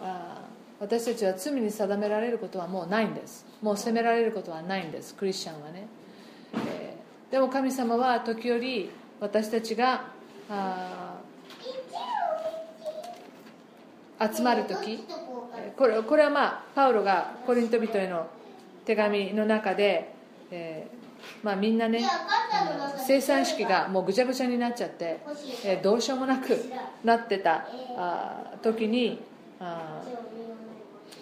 [0.00, 0.47] あ
[0.80, 3.44] 私たちは罪に定められることはもうないんです。
[3.60, 5.14] もう責められることはないんです。
[5.14, 5.88] クリスチャンはね、
[6.54, 10.04] えー、でも神様は時折私たちが
[14.20, 15.04] 集まる時
[15.76, 18.28] これこれはまあパウロがコリント人への
[18.84, 20.12] 手紙の中で、
[20.50, 22.02] えー、まあ、みんなね
[23.06, 25.20] 生産式がもうぐちゃぐちゃになっちゃって、
[25.64, 26.56] えー、どうしようもなく
[27.04, 27.66] なってた
[27.96, 29.20] あ時に
[29.60, 30.02] あ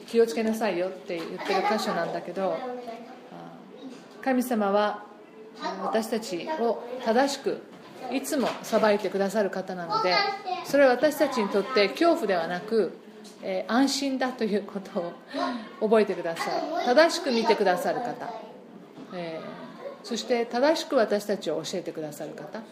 [0.07, 2.57] 気をつけなさいよって言ってる箇所なんだけど
[4.23, 5.05] 神様は
[5.83, 7.63] 私たちを正しく
[8.13, 10.15] いつも裁いてくださる方なので
[10.65, 12.99] それは私たちにとって恐怖ではなく
[13.43, 15.13] え、安心だということを
[15.81, 16.87] 覚えてください。
[16.87, 18.33] 正しく見てくださる方、
[19.15, 22.63] えー、そして正しく私たちを教えてくださる方。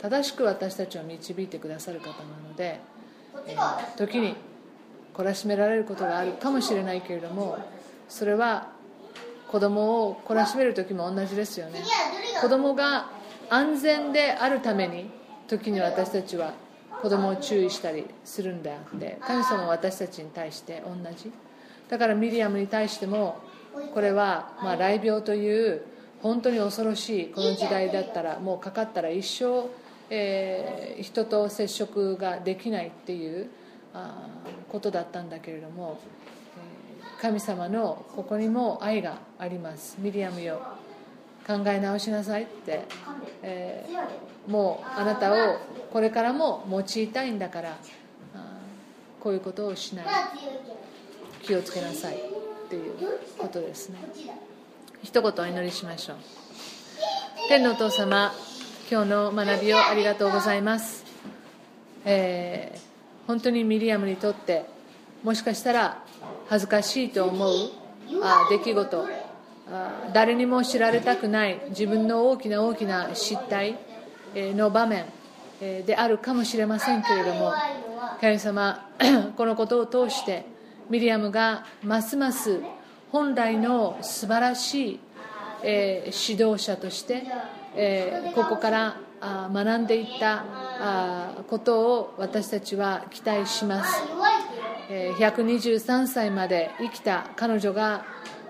[0.00, 2.14] 正しく私たちを導いてくださる方な
[2.46, 2.80] ので、
[3.46, 4.36] えー、時に
[5.14, 7.58] 懲らしめられることがあるかもしれないけれども
[8.08, 8.68] それは
[9.48, 11.80] 子供を懲らしめる時も同じですよね。
[12.40, 13.08] 子供が
[13.48, 15.10] 安全であるために
[15.46, 16.54] 時に私たちは
[17.02, 21.30] 子供を注意したりするんであって神様は私たちに対して同じ。
[21.88, 23.36] だからミリアムに対しても
[23.92, 25.82] これはまあ雷病という
[26.22, 29.68] 本当に恐ろしいこの時代だったらもうかかったら一生、
[30.10, 33.50] えー、人と接触ができないっていう
[33.92, 34.26] あ
[34.74, 36.00] ことだったんだけれども、
[37.20, 39.94] え、神様のここにも愛があります。
[40.00, 40.60] ミリアムよ。
[41.46, 42.82] 考え直しなさいって、
[43.42, 45.58] えー、もうあなたを
[45.92, 47.76] これからも用いたいんだから
[49.20, 50.06] こういうことをしない。
[51.42, 52.18] 気をつけなさいっ
[52.68, 52.94] ていう
[53.38, 53.98] ことですね。
[55.04, 56.16] 一言お祈りしましょう。
[57.48, 58.32] 天のお父様
[58.90, 61.04] 今日の学びをありがとうございます、
[62.06, 62.93] えー、
[63.26, 64.66] 本当にミリアムにとって
[65.22, 66.02] もしかしたら
[66.48, 67.70] 恥ずかしいと思う
[68.22, 69.08] あ出来事
[69.70, 73.78] あ誰にも知られたくない自分の大きな大きな失態
[74.34, 75.06] の場面
[75.60, 77.52] であるかもしれませんけれども
[78.20, 78.86] 神様
[79.36, 80.44] このことを通して
[80.90, 82.60] ミリアムがますます
[83.10, 85.00] 本来の素晴らしい、
[85.62, 87.22] え指導者として、
[87.76, 88.96] えここから
[89.52, 90.44] 学んでいった
[91.48, 94.02] ことを私たちは期待します。
[94.88, 98.04] 123歳まで生きた彼女が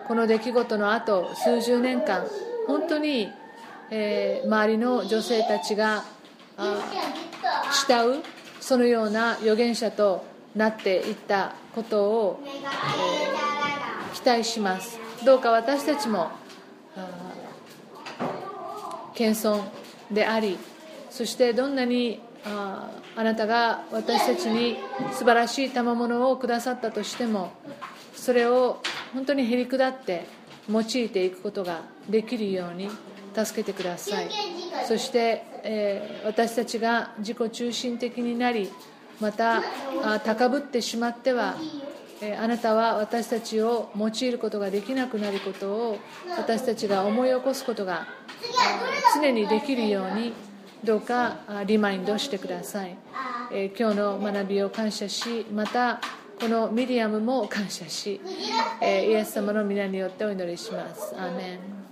[0.08, 2.26] この出来事のあと数十年間
[2.66, 3.30] 本当に、
[3.90, 6.04] え周りの女性たちが
[7.70, 8.22] 慕う
[8.60, 10.24] そのような預言者と
[10.56, 12.48] なっていったことを、え、
[14.14, 14.98] 期待します。
[15.24, 16.30] どうか私たちも
[19.14, 20.58] 謙遜であり
[21.10, 24.76] そしてどんなにああなたが私たちに
[25.12, 27.52] 素晴らしい賜物をくださったとしても
[28.14, 28.80] それを
[29.12, 30.26] 本当にへり下って
[30.68, 32.90] 用いていくことができるように
[33.34, 34.28] 助けてください。
[34.86, 38.70] そして、えー、私たちが自己中心的になり
[39.20, 39.62] また
[40.24, 41.56] 高ぶってしまっては、
[42.38, 45.98] あなたは私たちを用いることができなくなることを
[46.36, 48.06] 私たちが思い起こすことが
[49.14, 50.32] 常にできるように
[50.84, 52.96] どうかリマインドしてください、
[53.52, 56.00] えー、今日の学びを感謝しまた
[56.40, 58.20] このミディアムも感謝し、
[58.80, 61.14] えイエス様の皆によってお祈りします。
[61.16, 61.83] アーメン